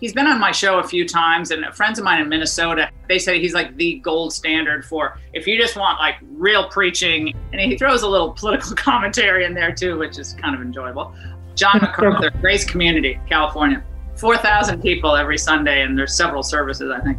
He's 0.00 0.12
been 0.12 0.26
on 0.26 0.38
my 0.38 0.52
show 0.52 0.78
a 0.78 0.86
few 0.86 1.08
times, 1.08 1.52
and 1.52 1.64
friends 1.74 1.98
of 1.98 2.04
mine 2.04 2.20
in 2.20 2.28
Minnesota, 2.28 2.90
they 3.08 3.18
say 3.18 3.40
he's 3.40 3.54
like 3.54 3.74
the 3.76 3.94
gold 4.00 4.32
standard 4.32 4.84
for 4.84 5.18
if 5.32 5.46
you 5.46 5.58
just 5.58 5.76
want 5.76 5.98
like 5.98 6.16
real 6.32 6.68
preaching. 6.68 7.34
And 7.52 7.60
he 7.60 7.78
throws 7.78 8.02
a 8.02 8.08
little 8.08 8.32
political 8.32 8.74
commentary 8.76 9.44
in 9.44 9.54
there 9.54 9.72
too, 9.72 9.98
which 9.98 10.18
is 10.18 10.34
kind 10.34 10.54
of 10.54 10.60
enjoyable. 10.60 11.14
John 11.54 11.78
MacArthur, 11.80 12.30
Grace 12.40 12.64
Community, 12.64 13.18
California. 13.28 13.82
4,000 14.16 14.80
people 14.80 15.14
every 15.14 15.38
Sunday, 15.38 15.82
and 15.82 15.98
there's 15.98 16.16
several 16.16 16.42
services, 16.42 16.90
I 16.90 17.00
think. 17.00 17.18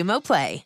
Play. 0.19 0.65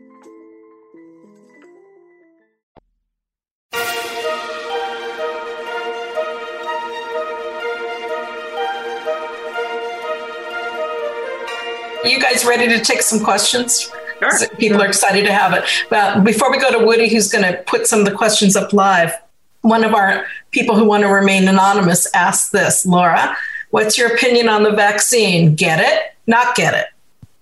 You 12.09 12.19
guys 12.19 12.45
ready 12.45 12.67
to 12.67 12.83
take 12.83 13.01
some 13.01 13.23
questions? 13.23 13.91
Sure. 14.19 14.47
People 14.57 14.81
are 14.81 14.87
excited 14.87 15.25
to 15.25 15.33
have 15.33 15.53
it. 15.53 15.63
But 15.89 16.23
before 16.23 16.51
we 16.51 16.59
go 16.59 16.77
to 16.77 16.85
Woody, 16.85 17.09
who's 17.09 17.31
going 17.31 17.43
to 17.43 17.61
put 17.63 17.87
some 17.87 17.99
of 17.99 18.05
the 18.05 18.11
questions 18.11 18.55
up 18.55 18.73
live, 18.73 19.13
one 19.61 19.83
of 19.83 19.93
our 19.93 20.25
people 20.51 20.75
who 20.75 20.85
want 20.85 21.03
to 21.03 21.09
remain 21.09 21.47
anonymous 21.47 22.07
asked 22.13 22.51
this 22.51 22.85
Laura, 22.85 23.35
what's 23.71 23.97
your 23.97 24.13
opinion 24.13 24.49
on 24.49 24.63
the 24.63 24.71
vaccine? 24.71 25.55
Get 25.55 25.79
it? 25.79 26.13
Not 26.27 26.55
get 26.55 26.73
it? 26.73 26.87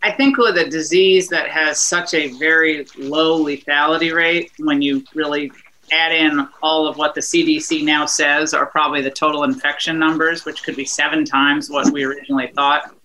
I 0.02 0.12
think 0.12 0.38
with 0.38 0.58
a 0.58 0.70
disease 0.70 1.28
that 1.30 1.50
has 1.50 1.80
such 1.80 2.14
a 2.14 2.30
very 2.38 2.86
low 2.98 3.44
lethality 3.44 4.16
rate, 4.16 4.52
when 4.58 4.82
you 4.82 5.04
really 5.14 5.52
add 5.92 6.14
in 6.14 6.48
all 6.62 6.88
of 6.88 6.98
what 6.98 7.16
the 7.16 7.22
CDC 7.22 7.84
now 7.84 8.06
says 8.06 8.54
are 8.54 8.68
probably 8.68 9.02
the 9.02 9.12
total 9.12 9.44
infection 9.44 10.00
numbers, 10.00 10.46
which 10.46 10.64
could 10.64 10.76
be 10.76 10.86
seven 10.86 11.26
times 11.26 11.70
what 11.70 11.92
we 11.92 12.04
originally 12.04 12.48
thought 12.56 12.96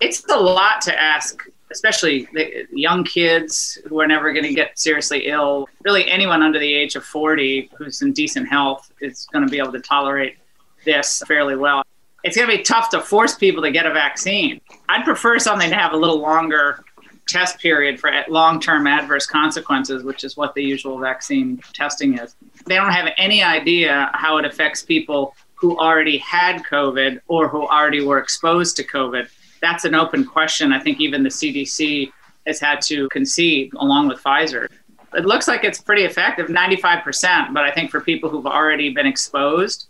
it's 0.00 0.24
a 0.30 0.36
lot 0.36 0.80
to 0.82 1.00
ask, 1.00 1.42
especially 1.70 2.28
young 2.72 3.04
kids 3.04 3.78
who 3.86 4.00
are 4.00 4.06
never 4.06 4.32
going 4.32 4.44
to 4.44 4.54
get 4.54 4.78
seriously 4.78 5.26
ill. 5.26 5.68
Really, 5.84 6.10
anyone 6.10 6.42
under 6.42 6.58
the 6.58 6.72
age 6.72 6.96
of 6.96 7.04
40 7.04 7.70
who's 7.76 8.02
in 8.02 8.12
decent 8.12 8.48
health 8.48 8.92
is 9.00 9.26
going 9.32 9.44
to 9.44 9.50
be 9.50 9.58
able 9.58 9.72
to 9.72 9.80
tolerate 9.80 10.36
this 10.84 11.22
fairly 11.26 11.56
well. 11.56 11.84
It's 12.22 12.36
going 12.36 12.50
to 12.50 12.56
be 12.56 12.62
tough 12.62 12.90
to 12.90 13.00
force 13.00 13.34
people 13.34 13.62
to 13.62 13.70
get 13.70 13.86
a 13.86 13.92
vaccine. 13.92 14.60
I'd 14.88 15.04
prefer 15.04 15.38
something 15.38 15.70
to 15.70 15.76
have 15.76 15.92
a 15.92 15.96
little 15.96 16.18
longer 16.18 16.84
test 17.28 17.58
period 17.60 18.00
for 18.00 18.10
long 18.28 18.60
term 18.60 18.86
adverse 18.86 19.26
consequences, 19.26 20.02
which 20.02 20.24
is 20.24 20.36
what 20.36 20.54
the 20.54 20.62
usual 20.62 20.98
vaccine 20.98 21.62
testing 21.72 22.18
is. 22.18 22.34
They 22.66 22.74
don't 22.74 22.92
have 22.92 23.12
any 23.16 23.42
idea 23.42 24.10
how 24.14 24.36
it 24.38 24.44
affects 24.44 24.82
people 24.82 25.34
who 25.54 25.78
already 25.78 26.18
had 26.18 26.62
COVID 26.64 27.20
or 27.28 27.48
who 27.48 27.66
already 27.66 28.02
were 28.02 28.18
exposed 28.18 28.76
to 28.76 28.84
COVID 28.84 29.28
that's 29.60 29.84
an 29.84 29.94
open 29.94 30.24
question. 30.24 30.72
I 30.72 30.80
think 30.80 31.00
even 31.00 31.22
the 31.22 31.28
CDC 31.28 32.12
has 32.46 32.60
had 32.60 32.80
to 32.82 33.08
concede 33.10 33.72
along 33.74 34.08
with 34.08 34.22
Pfizer. 34.22 34.68
It 35.14 35.24
looks 35.26 35.48
like 35.48 35.64
it's 35.64 35.80
pretty 35.80 36.04
effective, 36.04 36.48
95%, 36.48 37.52
but 37.52 37.64
I 37.64 37.72
think 37.72 37.90
for 37.90 38.00
people 38.00 38.30
who've 38.30 38.46
already 38.46 38.90
been 38.90 39.06
exposed, 39.06 39.88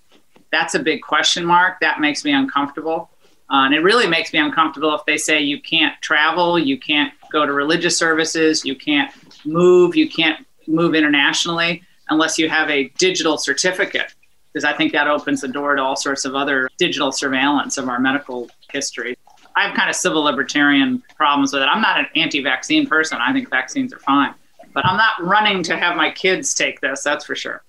that's 0.51 0.75
a 0.75 0.79
big 0.79 1.03
question 1.03 1.45
mark. 1.45 1.79
That 1.81 2.01
makes 2.01 2.25
me 2.25 2.33
uncomfortable. 2.33 3.11
Uh, 3.51 3.67
and 3.67 3.75
it 3.75 3.81
really 3.81 4.07
makes 4.07 4.33
me 4.33 4.39
uncomfortable 4.39 4.95
if 4.95 5.05
they 5.07 5.17
say 5.17 5.41
you 5.41 5.61
can't 5.61 6.01
travel, 6.01 6.59
you 6.59 6.79
can't 6.79 7.13
go 7.33 7.45
to 7.45 7.53
religious 7.53 7.97
services, 7.97 8.65
you 8.65 8.77
can't 8.77 9.13
move, 9.45 9.97
you 9.97 10.09
can't 10.09 10.47
move 10.69 10.95
internationally 10.95 11.83
unless 12.11 12.39
you 12.39 12.49
have 12.49 12.71
a 12.71 12.89
digital 12.99 13.37
certificate, 13.37 14.15
because 14.53 14.65
I 14.65 14.73
think 14.73 14.93
that 14.93 15.09
opens 15.09 15.41
the 15.41 15.49
door 15.49 15.75
to 15.75 15.83
all 15.83 15.97
sorts 15.97 16.25
of 16.25 16.35
other 16.35 16.71
digital 16.79 17.11
surveillance 17.11 17.77
of 17.77 17.89
our 17.89 17.99
medical 17.99 18.49
history. 18.73 19.17
I 19.57 19.67
have 19.67 19.77
kind 19.77 19.91
of 19.91 19.97
civil 19.97 20.23
libertarian 20.23 21.03
problems 21.17 21.53
with 21.53 21.63
it. 21.63 21.67
I'm 21.67 21.83
not 21.83 21.99
an 21.99 22.07
anti-vaccine 22.17 22.87
person. 22.87 23.19
I 23.21 23.33
think 23.33 23.51
vaccines 23.51 23.93
are 23.93 23.99
fine, 23.99 24.35
but 24.73 24.85
I'm 24.87 24.97
not 24.97 25.23
running 25.23 25.63
to 25.65 25.77
have 25.77 25.97
my 25.97 26.11
kids 26.11 26.55
take 26.55 26.81
this. 26.81 27.03
That's 27.03 27.25
for 27.25 27.35
sure. 27.35 27.63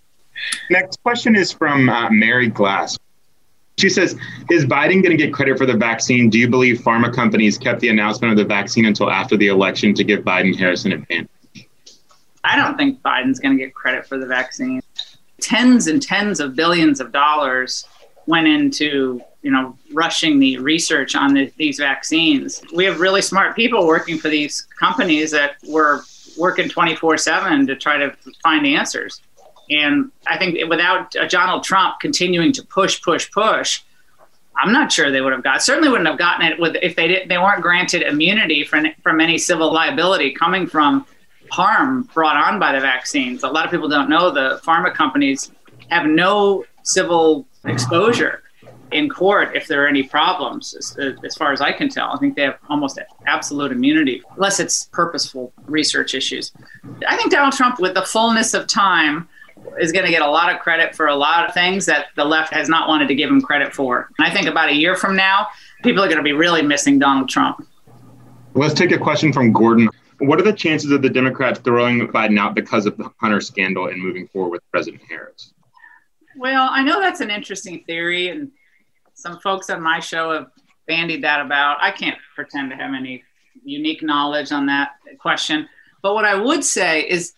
Next 0.70 1.02
question 1.04 1.36
is 1.36 1.52
from 1.52 1.90
uh, 1.90 2.10
Mary 2.10 2.48
Glass. 2.48 2.98
She 3.78 3.90
says, 3.90 4.16
"Is 4.50 4.66
Biden 4.66 5.02
going 5.02 5.16
to 5.16 5.18
get 5.18 5.34
credit 5.34 5.58
for 5.58 5.66
the 5.66 5.76
vaccine? 5.76 6.30
Do 6.30 6.38
you 6.38 6.48
believe 6.48 6.80
pharma 6.80 7.14
companies 7.14 7.58
kept 7.58 7.80
the 7.80 7.90
announcement 7.90 8.32
of 8.32 8.38
the 8.38 8.46
vaccine 8.46 8.86
until 8.86 9.10
after 9.10 9.38
the 9.38 9.48
election 9.48 9.94
to 9.96 10.04
give 10.04 10.22
Biden 10.22 10.56
Harris 10.56 10.86
an 10.86 10.92
advantage?" 10.94 11.30
I 12.44 12.56
don't 12.56 12.78
think 12.78 13.02
Biden's 13.02 13.40
going 13.40 13.58
to 13.58 13.64
get 13.64 13.74
credit 13.74 14.06
for 14.06 14.18
the 14.18 14.26
vaccine. 14.26 14.82
Tens 15.40 15.88
and 15.88 16.02
tens 16.02 16.40
of 16.40 16.56
billions 16.56 17.00
of 17.00 17.12
dollars 17.12 17.86
went 18.28 18.48
into 18.48 19.22
you 19.42 19.52
know 19.52 19.78
rushing 19.94 20.40
the 20.40 20.58
research 20.60 21.16
on 21.16 21.34
the, 21.34 21.52
these 21.58 21.78
vaccines. 21.78 22.62
We 22.74 22.86
have 22.86 23.00
really 23.00 23.22
smart 23.22 23.56
people 23.56 23.88
working 23.88 24.18
for 24.18 24.30
these 24.30 24.68
companies 24.80 25.32
that 25.32 25.56
were 25.68 26.04
working 26.38 26.70
24/7 26.70 27.68
to 27.68 27.76
try 27.76 27.98
to 27.98 28.16
find 28.44 28.66
answers. 28.66 29.22
And 29.70 30.12
I 30.28 30.38
think 30.38 30.58
without 30.70 31.16
uh, 31.16 31.28
Donald 31.28 31.64
Trump 31.64 32.00
continuing 32.02 32.52
to 32.54 32.64
push, 32.64 33.02
push, 33.02 33.32
push, 33.32 33.82
I'm 34.58 34.74
not 34.74 34.92
sure 34.92 35.12
they 35.12 35.22
would 35.22 35.34
have 35.34 35.44
got. 35.44 35.64
Certainly 35.64 35.90
wouldn't 35.90 36.08
have 36.08 36.18
gotten 36.18 36.46
it 36.46 36.60
with 36.60 36.76
if 36.82 36.96
they 36.96 37.08
didn't. 37.08 37.30
they 37.30 37.38
weren't 37.38 37.62
granted 37.62 38.02
immunity 38.04 38.64
from 38.64 38.88
from 39.02 39.22
any 39.22 39.38
civil 39.38 39.72
liability 39.74 40.32
coming 40.32 40.68
from 40.68 41.06
harm 41.52 42.04
brought 42.14 42.38
on 42.38 42.60
by 42.60 42.74
the 42.74 42.80
vaccines. 42.80 43.44
A 43.44 43.48
lot 43.48 43.66
of 43.66 43.72
people 43.72 43.90
don't 43.90 44.10
know 44.10 44.30
the 44.32 44.62
pharma 44.64 44.94
companies 44.94 45.52
have 45.90 46.06
no 46.06 46.64
civil 46.84 47.46
exposure 47.66 48.44
in 48.92 49.10
court 49.10 49.56
if 49.56 49.68
there 49.68 49.84
are 49.84 49.88
any 49.88 50.04
problems, 50.04 50.74
as, 50.76 50.98
as, 51.24 51.36
far 51.36 51.54
as 51.54 51.62
I 51.62 51.72
can 51.72 51.90
tell. 51.90 52.12
I 52.12 52.18
think 52.18 52.36
they 52.36 52.44
have 52.44 52.58
almost 52.70 53.00
absolute 53.26 53.72
immunity, 53.72 54.22
unless 54.36 54.60
it's 54.60 54.86
purposeful 54.92 55.54
research 55.66 56.14
issues. 56.14 56.52
I 57.08 57.16
think 57.16 57.32
Donald 57.32 57.54
Trump, 57.54 57.80
with 57.80 57.94
the 57.94 58.02
fullness 58.02 58.54
of 58.54 58.68
time, 58.68 59.28
is 59.80 59.92
going 59.92 60.06
to 60.06 60.12
get 60.12 60.22
a 60.22 60.30
lot 60.30 60.54
of 60.54 60.60
credit 60.60 60.96
for 60.96 61.08
a 61.08 61.16
lot 61.16 61.48
of 61.48 61.54
things 61.54 61.86
that 61.86 62.08
the 62.16 62.26
left 62.26 62.54
has 62.54 62.68
not 62.68 62.88
wanted 62.88 63.08
to 63.08 63.16
give 63.16 63.30
him 63.30 63.42
credit 63.42 63.74
for. 63.74 64.10
And 64.18 64.28
I 64.28 64.32
think 64.32 64.48
about 64.48 64.70
a 64.70 64.74
year 64.74 64.96
from 64.96 65.16
now, 65.16 65.48
people 65.84 66.04
are 66.04 66.08
going 66.08 66.18
to 66.18 66.24
be 66.24 66.34
really 66.34 66.62
missing 66.62 67.00
Donald 67.00 67.30
Trump. 67.30 67.66
Let's 68.54 68.74
take 68.74 68.92
a 68.92 68.98
question 68.98 69.32
from 69.32 69.54
Gordon. 69.54 69.90
What 70.20 70.40
are 70.40 70.44
the 70.44 70.54
chances 70.54 70.92
of 70.92 71.02
the 71.02 71.10
Democrats 71.10 71.60
throwing 71.60 72.08
Biden 72.10 72.38
out 72.38 72.54
because 72.54 72.86
of 72.86 72.98
the 72.98 73.10
Hunter 73.20 73.42
scandal 73.42 73.88
and 73.88 74.02
moving 74.02 74.28
forward 74.28 74.50
with 74.50 74.72
President 74.72 75.02
Harris? 75.08 75.54
Well, 76.42 76.70
I 76.72 76.82
know 76.82 77.00
that's 77.00 77.22
an 77.22 77.30
interesting 77.30 77.84
theory, 77.86 78.30
and 78.30 78.50
some 79.14 79.40
folks 79.42 79.70
on 79.70 79.80
my 79.80 80.00
show 80.00 80.34
have 80.34 80.48
bandied 80.88 81.24
that 81.24 81.40
about. 81.40 81.78
I 81.80 81.92
can't 81.92 82.18
pretend 82.34 82.72
to 82.72 82.76
have 82.76 82.96
any 82.96 83.24
unique 83.64 84.02
knowledge 84.02 84.52
on 84.52 84.66
that 84.66 84.94
question. 85.20 85.70
But 86.02 86.16
what 86.16 86.26
I 86.26 86.34
would 86.34 86.64
say 86.64 87.08
is 87.08 87.34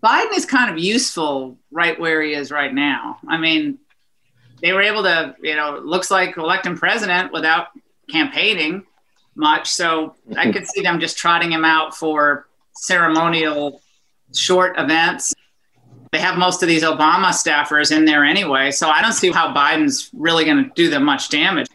Biden 0.00 0.34
is 0.34 0.46
kind 0.46 0.70
of 0.70 0.78
useful 0.78 1.58
right 1.70 2.00
where 2.00 2.22
he 2.22 2.32
is 2.32 2.50
right 2.50 2.72
now. 2.72 3.18
I 3.28 3.36
mean, 3.36 3.78
they 4.62 4.72
were 4.72 4.80
able 4.80 5.02
to, 5.02 5.36
you 5.42 5.54
know, 5.54 5.78
looks 5.84 6.10
like 6.10 6.38
elect 6.38 6.64
him 6.64 6.78
president 6.78 7.30
without 7.30 7.66
campaigning 8.10 8.86
much. 9.34 9.68
So 9.68 10.16
I 10.34 10.50
could 10.50 10.66
see 10.74 10.80
them 10.80 10.98
just 10.98 11.18
trotting 11.18 11.52
him 11.52 11.66
out 11.66 11.94
for 11.94 12.48
ceremonial 12.72 13.82
short 14.32 14.78
events 14.78 15.34
they 16.12 16.18
have 16.18 16.38
most 16.38 16.62
of 16.62 16.68
these 16.68 16.82
Obama 16.82 17.28
staffers 17.28 17.94
in 17.94 18.04
there 18.04 18.24
anyway. 18.24 18.70
So 18.70 18.88
I 18.88 19.02
don't 19.02 19.12
see 19.12 19.30
how 19.30 19.52
Biden's 19.52 20.10
really 20.12 20.44
going 20.44 20.64
to 20.64 20.70
do 20.74 20.88
them 20.88 21.04
much 21.04 21.28
damage. 21.28 21.68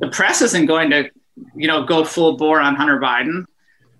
The 0.00 0.08
press 0.08 0.42
isn't 0.42 0.66
going 0.66 0.90
to, 0.90 1.10
you 1.54 1.66
know, 1.66 1.84
go 1.84 2.04
full 2.04 2.36
bore 2.36 2.60
on 2.60 2.74
Hunter 2.74 3.00
Biden. 3.00 3.44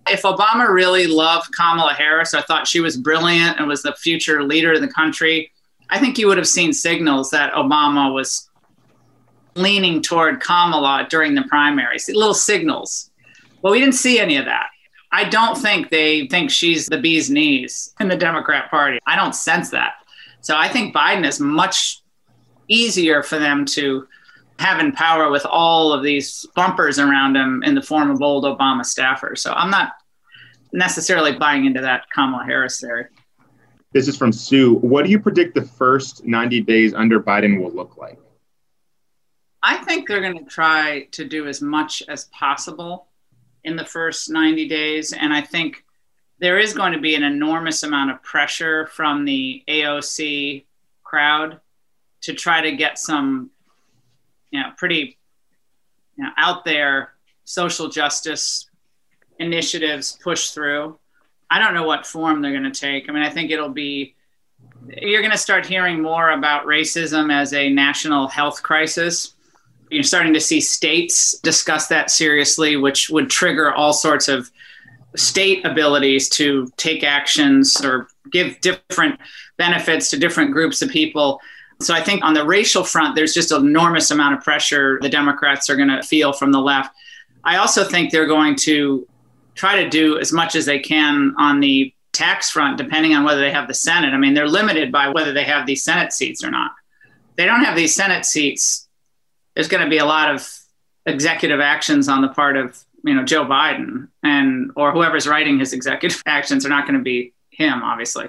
If 0.08 0.22
Obama 0.22 0.68
really 0.68 1.06
loved 1.06 1.54
Kamala 1.56 1.94
Harris, 1.94 2.34
I 2.34 2.42
thought 2.42 2.66
she 2.66 2.80
was 2.80 2.96
brilliant 2.96 3.58
and 3.58 3.68
was 3.68 3.82
the 3.82 3.94
future 3.94 4.42
leader 4.42 4.72
of 4.72 4.80
the 4.80 4.88
country, 4.88 5.50
I 5.90 5.98
think 5.98 6.18
you 6.18 6.26
would 6.26 6.38
have 6.38 6.48
seen 6.48 6.72
signals 6.72 7.30
that 7.30 7.52
Obama 7.52 8.12
was 8.12 8.48
leaning 9.54 10.00
toward 10.00 10.40
Kamala 10.40 11.06
during 11.10 11.34
the 11.34 11.42
primaries, 11.42 12.08
little 12.08 12.34
signals. 12.34 13.10
Well, 13.60 13.72
we 13.72 13.78
didn't 13.78 13.94
see 13.94 14.18
any 14.18 14.36
of 14.36 14.46
that. 14.46 14.66
I 15.12 15.24
don't 15.24 15.56
think 15.56 15.90
they 15.90 16.26
think 16.28 16.50
she's 16.50 16.86
the 16.86 16.98
bee's 16.98 17.28
knees 17.28 17.94
in 18.00 18.08
the 18.08 18.16
Democrat 18.16 18.70
Party. 18.70 18.98
I 19.06 19.14
don't 19.14 19.34
sense 19.34 19.70
that. 19.70 19.94
So 20.40 20.56
I 20.56 20.68
think 20.68 20.94
Biden 20.94 21.26
is 21.26 21.38
much 21.38 22.02
easier 22.68 23.22
for 23.22 23.38
them 23.38 23.64
to 23.66 24.06
have 24.58 24.80
in 24.80 24.92
power 24.92 25.30
with 25.30 25.44
all 25.44 25.92
of 25.92 26.02
these 26.02 26.46
bumpers 26.54 26.98
around 26.98 27.36
him 27.36 27.62
in 27.62 27.74
the 27.74 27.82
form 27.82 28.10
of 28.10 28.22
old 28.22 28.44
Obama 28.44 28.80
staffers. 28.80 29.38
So 29.38 29.52
I'm 29.52 29.70
not 29.70 29.92
necessarily 30.72 31.32
buying 31.32 31.66
into 31.66 31.82
that 31.82 32.08
Kamala 32.10 32.44
Harris 32.44 32.80
theory. 32.80 33.06
This 33.92 34.08
is 34.08 34.16
from 34.16 34.32
Sue. 34.32 34.76
What 34.76 35.04
do 35.04 35.10
you 35.10 35.20
predict 35.20 35.54
the 35.54 35.62
first 35.62 36.24
90 36.24 36.62
days 36.62 36.94
under 36.94 37.20
Biden 37.20 37.62
will 37.62 37.72
look 37.72 37.98
like? 37.98 38.18
I 39.62 39.76
think 39.84 40.08
they're 40.08 40.22
going 40.22 40.38
to 40.38 40.50
try 40.50 41.08
to 41.12 41.24
do 41.24 41.46
as 41.46 41.60
much 41.60 42.02
as 42.08 42.24
possible 42.26 43.08
in 43.64 43.76
the 43.76 43.84
first 43.84 44.30
90 44.30 44.68
days. 44.68 45.12
And 45.12 45.32
I 45.32 45.40
think 45.40 45.84
there 46.38 46.58
is 46.58 46.74
going 46.74 46.92
to 46.92 47.00
be 47.00 47.14
an 47.14 47.22
enormous 47.22 47.82
amount 47.82 48.10
of 48.10 48.22
pressure 48.22 48.86
from 48.86 49.24
the 49.24 49.62
AOC 49.68 50.64
crowd 51.02 51.60
to 52.22 52.34
try 52.34 52.60
to 52.60 52.72
get 52.72 52.98
some, 52.98 53.50
you 54.50 54.60
know, 54.60 54.70
pretty 54.76 55.18
you 56.16 56.24
know, 56.24 56.30
out 56.36 56.64
there 56.64 57.12
social 57.44 57.88
justice 57.88 58.68
initiatives 59.38 60.18
pushed 60.22 60.54
through. 60.54 60.98
I 61.50 61.58
don't 61.58 61.74
know 61.74 61.84
what 61.84 62.06
form 62.06 62.40
they're 62.40 62.52
going 62.52 62.70
to 62.70 62.70
take. 62.70 63.08
I 63.08 63.12
mean, 63.12 63.22
I 63.22 63.30
think 63.30 63.50
it'll 63.50 63.68
be, 63.68 64.14
you're 64.88 65.20
going 65.20 65.32
to 65.32 65.38
start 65.38 65.66
hearing 65.66 66.00
more 66.00 66.30
about 66.30 66.66
racism 66.66 67.32
as 67.32 67.52
a 67.52 67.68
national 67.68 68.28
health 68.28 68.62
crisis. 68.62 69.34
You're 69.92 70.02
starting 70.02 70.32
to 70.32 70.40
see 70.40 70.60
states 70.60 71.38
discuss 71.40 71.86
that 71.88 72.10
seriously, 72.10 72.76
which 72.76 73.10
would 73.10 73.28
trigger 73.28 73.72
all 73.72 73.92
sorts 73.92 74.26
of 74.28 74.50
state 75.16 75.64
abilities 75.66 76.28
to 76.30 76.72
take 76.76 77.04
actions 77.04 77.84
or 77.84 78.08
give 78.30 78.60
different 78.62 79.20
benefits 79.58 80.08
to 80.10 80.18
different 80.18 80.52
groups 80.52 80.80
of 80.80 80.88
people. 80.88 81.40
So 81.80 81.92
I 81.92 82.00
think 82.00 82.24
on 82.24 82.32
the 82.32 82.44
racial 82.44 82.84
front, 82.84 83.14
there's 83.14 83.34
just 83.34 83.52
an 83.52 83.66
enormous 83.66 84.10
amount 84.10 84.34
of 84.36 84.42
pressure 84.42 84.98
the 85.02 85.08
Democrats 85.08 85.68
are 85.68 85.76
going 85.76 85.88
to 85.88 86.02
feel 86.02 86.32
from 86.32 86.52
the 86.52 86.60
left. 86.60 86.94
I 87.44 87.56
also 87.56 87.84
think 87.84 88.10
they're 88.10 88.26
going 88.26 88.56
to 88.60 89.06
try 89.54 89.82
to 89.82 89.90
do 89.90 90.18
as 90.18 90.32
much 90.32 90.54
as 90.54 90.64
they 90.64 90.78
can 90.78 91.34
on 91.38 91.60
the 91.60 91.92
tax 92.12 92.50
front, 92.50 92.78
depending 92.78 93.14
on 93.14 93.24
whether 93.24 93.40
they 93.40 93.50
have 93.50 93.68
the 93.68 93.74
Senate. 93.74 94.14
I 94.14 94.18
mean, 94.18 94.34
they're 94.34 94.48
limited 94.48 94.92
by 94.92 95.08
whether 95.08 95.32
they 95.32 95.44
have 95.44 95.66
these 95.66 95.82
Senate 95.82 96.12
seats 96.12 96.44
or 96.44 96.50
not. 96.50 96.72
They 97.36 97.46
don't 97.46 97.64
have 97.64 97.76
these 97.76 97.94
Senate 97.94 98.24
seats. 98.24 98.81
There's 99.54 99.68
going 99.68 99.84
to 99.84 99.90
be 99.90 99.98
a 99.98 100.04
lot 100.04 100.34
of 100.34 100.48
executive 101.06 101.60
actions 101.60 102.08
on 102.08 102.22
the 102.22 102.28
part 102.28 102.56
of 102.56 102.82
you 103.04 103.14
know 103.14 103.24
Joe 103.24 103.44
Biden 103.44 104.08
and 104.22 104.70
or 104.76 104.92
whoever's 104.92 105.26
writing 105.26 105.58
his 105.58 105.72
executive 105.72 106.22
actions 106.26 106.64
are 106.64 106.70
not 106.70 106.86
going 106.86 106.98
to 106.98 107.04
be 107.04 107.32
him, 107.50 107.82
obviously. 107.82 108.28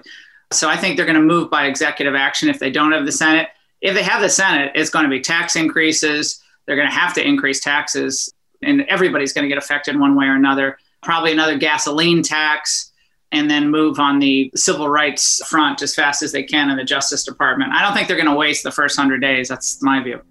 So 0.52 0.70
I 0.70 0.78
think 0.78 0.98
they're 0.98 1.06
going 1.06 1.18
to 1.18 1.22
move 1.22 1.50
by 1.50 1.66
executive 1.66 2.16
action 2.16 2.50
if 2.50 2.60
they 2.60 2.70
don't 2.70 2.92
have 2.92 3.06
the 3.06 3.12
Senate. 3.12 3.50
If 3.82 3.96
they 3.96 4.04
have 4.04 4.22
the 4.22 4.30
Senate, 4.30 4.72
it's 4.76 4.90
going 4.90 5.04
to 5.04 5.10
be 5.10 5.20
tax 5.20 5.56
increases. 5.56 6.42
They're 6.66 6.76
going 6.76 6.88
to 6.88 6.94
have 6.96 7.14
to 7.16 7.28
increase 7.28 7.60
taxes, 7.60 8.32
and 8.62 8.82
everybody's 8.84 9.34
going 9.34 9.44
to 9.44 9.50
get 9.50 9.58
affected 9.58 10.00
one 10.00 10.16
way 10.16 10.26
or 10.26 10.36
another. 10.36 10.78
Probably 11.02 11.34
another 11.34 11.58
gasoline 11.58 12.24
tax, 12.24 12.92
and 13.32 13.50
then 13.50 13.72
move 13.72 14.00
on 14.00 14.20
the 14.20 14.52
civil 14.56 14.88
rights 14.88 15.46
front 15.48 15.82
as 15.82 15.94
fast 15.94 16.24
as 16.24 16.32
they 16.32 16.44
can 16.44 16.70
in 16.70 16.78
the 16.78 16.86
Justice 16.86 17.26
Department. 17.26 17.74
I 17.74 17.82
don't 17.82 17.94
think 17.94 18.08
they're 18.08 18.16
going 18.16 18.30
to 18.30 18.36
waste 18.36 18.64
the 18.64 18.72
first 18.72 18.98
100 18.98 19.20
days. 19.20 19.50
That's 19.50 19.82
my 19.82 20.02
view. 20.02 20.22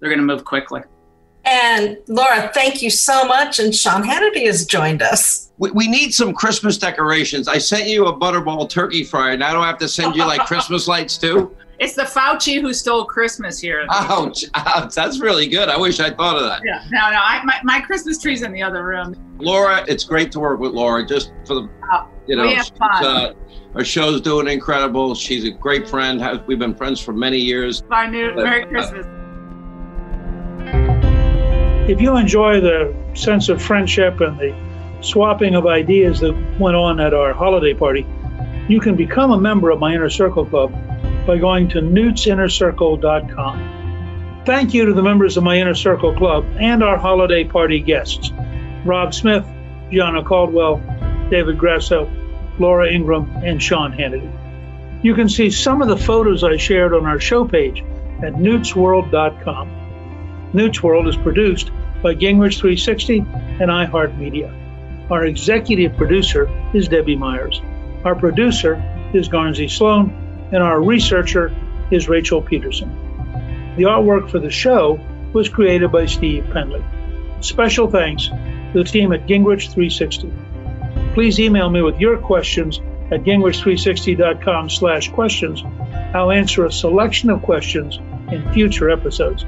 They're 0.00 0.08
going 0.10 0.20
to 0.20 0.24
move 0.24 0.44
quickly. 0.44 0.82
And 1.44 1.96
Laura, 2.08 2.50
thank 2.52 2.82
you 2.82 2.90
so 2.90 3.24
much. 3.24 3.58
And 3.58 3.74
Sean 3.74 4.02
Hannity 4.02 4.46
has 4.46 4.66
joined 4.66 5.00
us. 5.02 5.50
We, 5.58 5.70
we 5.70 5.88
need 5.88 6.12
some 6.12 6.34
Christmas 6.34 6.76
decorations. 6.76 7.48
I 7.48 7.58
sent 7.58 7.86
you 7.88 8.06
a 8.06 8.16
butterball 8.18 8.68
turkey 8.68 9.02
fryer. 9.02 9.36
Now 9.36 9.48
I 9.48 9.52
do 9.52 9.60
I 9.60 9.66
have 9.66 9.78
to 9.78 9.88
send 9.88 10.14
you 10.14 10.24
like 10.26 10.40
Christmas 10.46 10.86
lights 10.86 11.16
too? 11.16 11.56
It's 11.78 11.94
the 11.94 12.02
Fauci 12.02 12.60
who 12.60 12.74
stole 12.74 13.04
Christmas 13.04 13.60
here. 13.60 13.86
Ouch, 13.88 14.44
ouch, 14.54 14.92
that's 14.94 15.20
really 15.20 15.46
good. 15.46 15.68
I 15.68 15.78
wish 15.78 16.00
I 16.00 16.10
thought 16.10 16.36
of 16.36 16.42
that. 16.42 16.60
Yeah, 16.64 16.82
no, 16.90 16.98
no, 17.10 17.20
I, 17.22 17.40
my, 17.44 17.60
my 17.62 17.80
Christmas 17.80 18.20
tree's 18.20 18.42
in 18.42 18.52
the 18.52 18.62
other 18.62 18.84
room. 18.84 19.14
Laura, 19.38 19.84
it's 19.86 20.02
great 20.02 20.32
to 20.32 20.40
work 20.40 20.58
with 20.58 20.72
Laura. 20.72 21.06
Just 21.06 21.32
for 21.46 21.54
the, 21.54 21.68
oh, 21.92 22.08
you 22.26 22.34
know, 22.34 22.42
we 22.42 22.54
have 22.54 22.68
fun. 22.76 23.04
Uh, 23.04 23.32
our 23.74 23.84
show's 23.84 24.20
doing 24.20 24.48
incredible. 24.48 25.14
She's 25.14 25.44
a 25.44 25.50
great 25.50 25.88
friend. 25.88 26.20
We've 26.48 26.58
been 26.58 26.74
friends 26.74 27.00
for 27.00 27.12
many 27.12 27.38
years. 27.38 27.80
Bye, 27.82 28.06
Newt. 28.10 28.34
Merry 28.34 28.64
Uh, 28.64 28.68
Christmas. 28.68 29.06
If 31.88 32.00
you 32.02 32.18
enjoy 32.18 32.60
the 32.60 32.94
sense 33.14 33.48
of 33.48 33.62
friendship 33.62 34.20
and 34.20 34.38
the 34.38 34.54
swapping 35.00 35.54
of 35.54 35.66
ideas 35.66 36.20
that 36.20 36.34
went 36.60 36.76
on 36.76 37.00
at 37.00 37.14
our 37.14 37.32
holiday 37.32 37.72
party, 37.72 38.06
you 38.68 38.78
can 38.78 38.94
become 38.94 39.30
a 39.30 39.40
member 39.40 39.70
of 39.70 39.80
my 39.80 39.94
Inner 39.94 40.10
Circle 40.10 40.44
Club 40.44 40.70
by 41.26 41.38
going 41.38 41.70
to 41.70 41.80
newtsinnercircle.com. 41.80 44.42
Thank 44.44 44.74
you 44.74 44.84
to 44.84 44.92
the 44.92 45.02
members 45.02 45.38
of 45.38 45.44
my 45.44 45.58
Inner 45.58 45.74
Circle 45.74 46.14
Club 46.14 46.44
and 46.58 46.84
our 46.84 46.98
holiday 46.98 47.44
party 47.44 47.80
guests 47.80 48.32
Rob 48.84 49.14
Smith, 49.14 49.46
Gianno 49.90 50.26
Caldwell, 50.26 50.82
David 51.30 51.56
Grasso, 51.56 52.06
Laura 52.58 52.92
Ingraham, 52.92 53.30
and 53.42 53.62
Sean 53.62 53.94
Hannity. 53.94 54.30
You 55.02 55.14
can 55.14 55.30
see 55.30 55.50
some 55.50 55.80
of 55.80 55.88
the 55.88 55.96
photos 55.96 56.44
I 56.44 56.58
shared 56.58 56.92
on 56.92 57.06
our 57.06 57.18
show 57.18 57.46
page 57.46 57.80
at 58.22 58.34
newtsworld.com. 58.34 59.77
Newt's 60.52 60.82
World 60.82 61.08
is 61.08 61.16
produced 61.16 61.70
by 62.02 62.14
Gingrich 62.14 62.58
360 62.58 63.18
and 63.18 63.70
iHeartMedia. 63.70 65.10
Our 65.10 65.24
executive 65.24 65.96
producer 65.96 66.48
is 66.74 66.88
Debbie 66.88 67.16
Myers. 67.16 67.60
Our 68.04 68.14
producer 68.14 68.82
is 69.12 69.28
Garnsey 69.28 69.70
Sloan, 69.70 70.48
and 70.52 70.62
our 70.62 70.80
researcher 70.80 71.54
is 71.90 72.08
Rachel 72.08 72.42
Peterson. 72.42 72.90
The 73.76 73.84
artwork 73.84 74.30
for 74.30 74.38
the 74.38 74.50
show 74.50 75.00
was 75.32 75.48
created 75.48 75.92
by 75.92 76.06
Steve 76.06 76.48
Penley. 76.52 76.84
Special 77.40 77.90
thanks 77.90 78.28
to 78.28 78.70
the 78.74 78.84
team 78.84 79.12
at 79.12 79.26
Gingrich 79.26 79.72
360. 79.72 80.32
Please 81.14 81.40
email 81.40 81.70
me 81.70 81.82
with 81.82 82.00
your 82.00 82.18
questions 82.18 82.80
at 83.10 83.24
gingrich360.com 83.24 84.70
slash 84.70 85.10
questions. 85.10 85.62
I'll 86.14 86.30
answer 86.30 86.64
a 86.64 86.72
selection 86.72 87.30
of 87.30 87.42
questions 87.42 87.98
in 88.30 88.52
future 88.52 88.90
episodes. 88.90 89.44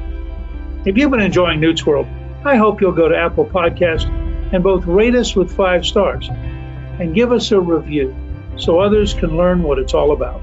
If 0.87 0.97
you've 0.97 1.11
been 1.11 1.21
enjoying 1.21 1.61
Newt's 1.61 1.85
World, 1.85 2.07
I 2.43 2.57
hope 2.57 2.81
you'll 2.81 2.93
go 2.93 3.07
to 3.07 3.15
Apple 3.17 3.45
Podcast 3.45 4.09
and 4.55 4.65
both 4.65 4.87
rate 4.87 5.15
us 5.15 5.37
with 5.37 5.55
five 5.55 5.85
stars 5.85 6.29
and 6.31 7.15
give 7.15 7.33
us 7.33 7.53
a 7.53 7.61
review 7.61 8.17
so 8.57 8.81
others 8.81 9.13
can 9.13 9.37
learn 9.37 9.63
what 9.63 9.79
it's 9.79 9.93
all 9.93 10.13
about. 10.13 10.41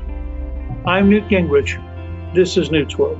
I'm 0.85 1.09
Newt 1.09 1.27
Gingrich. 1.27 1.83
This 2.35 2.55
is 2.55 2.69
Newt's 2.69 2.95
World. 2.99 3.19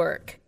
work. 0.00 0.39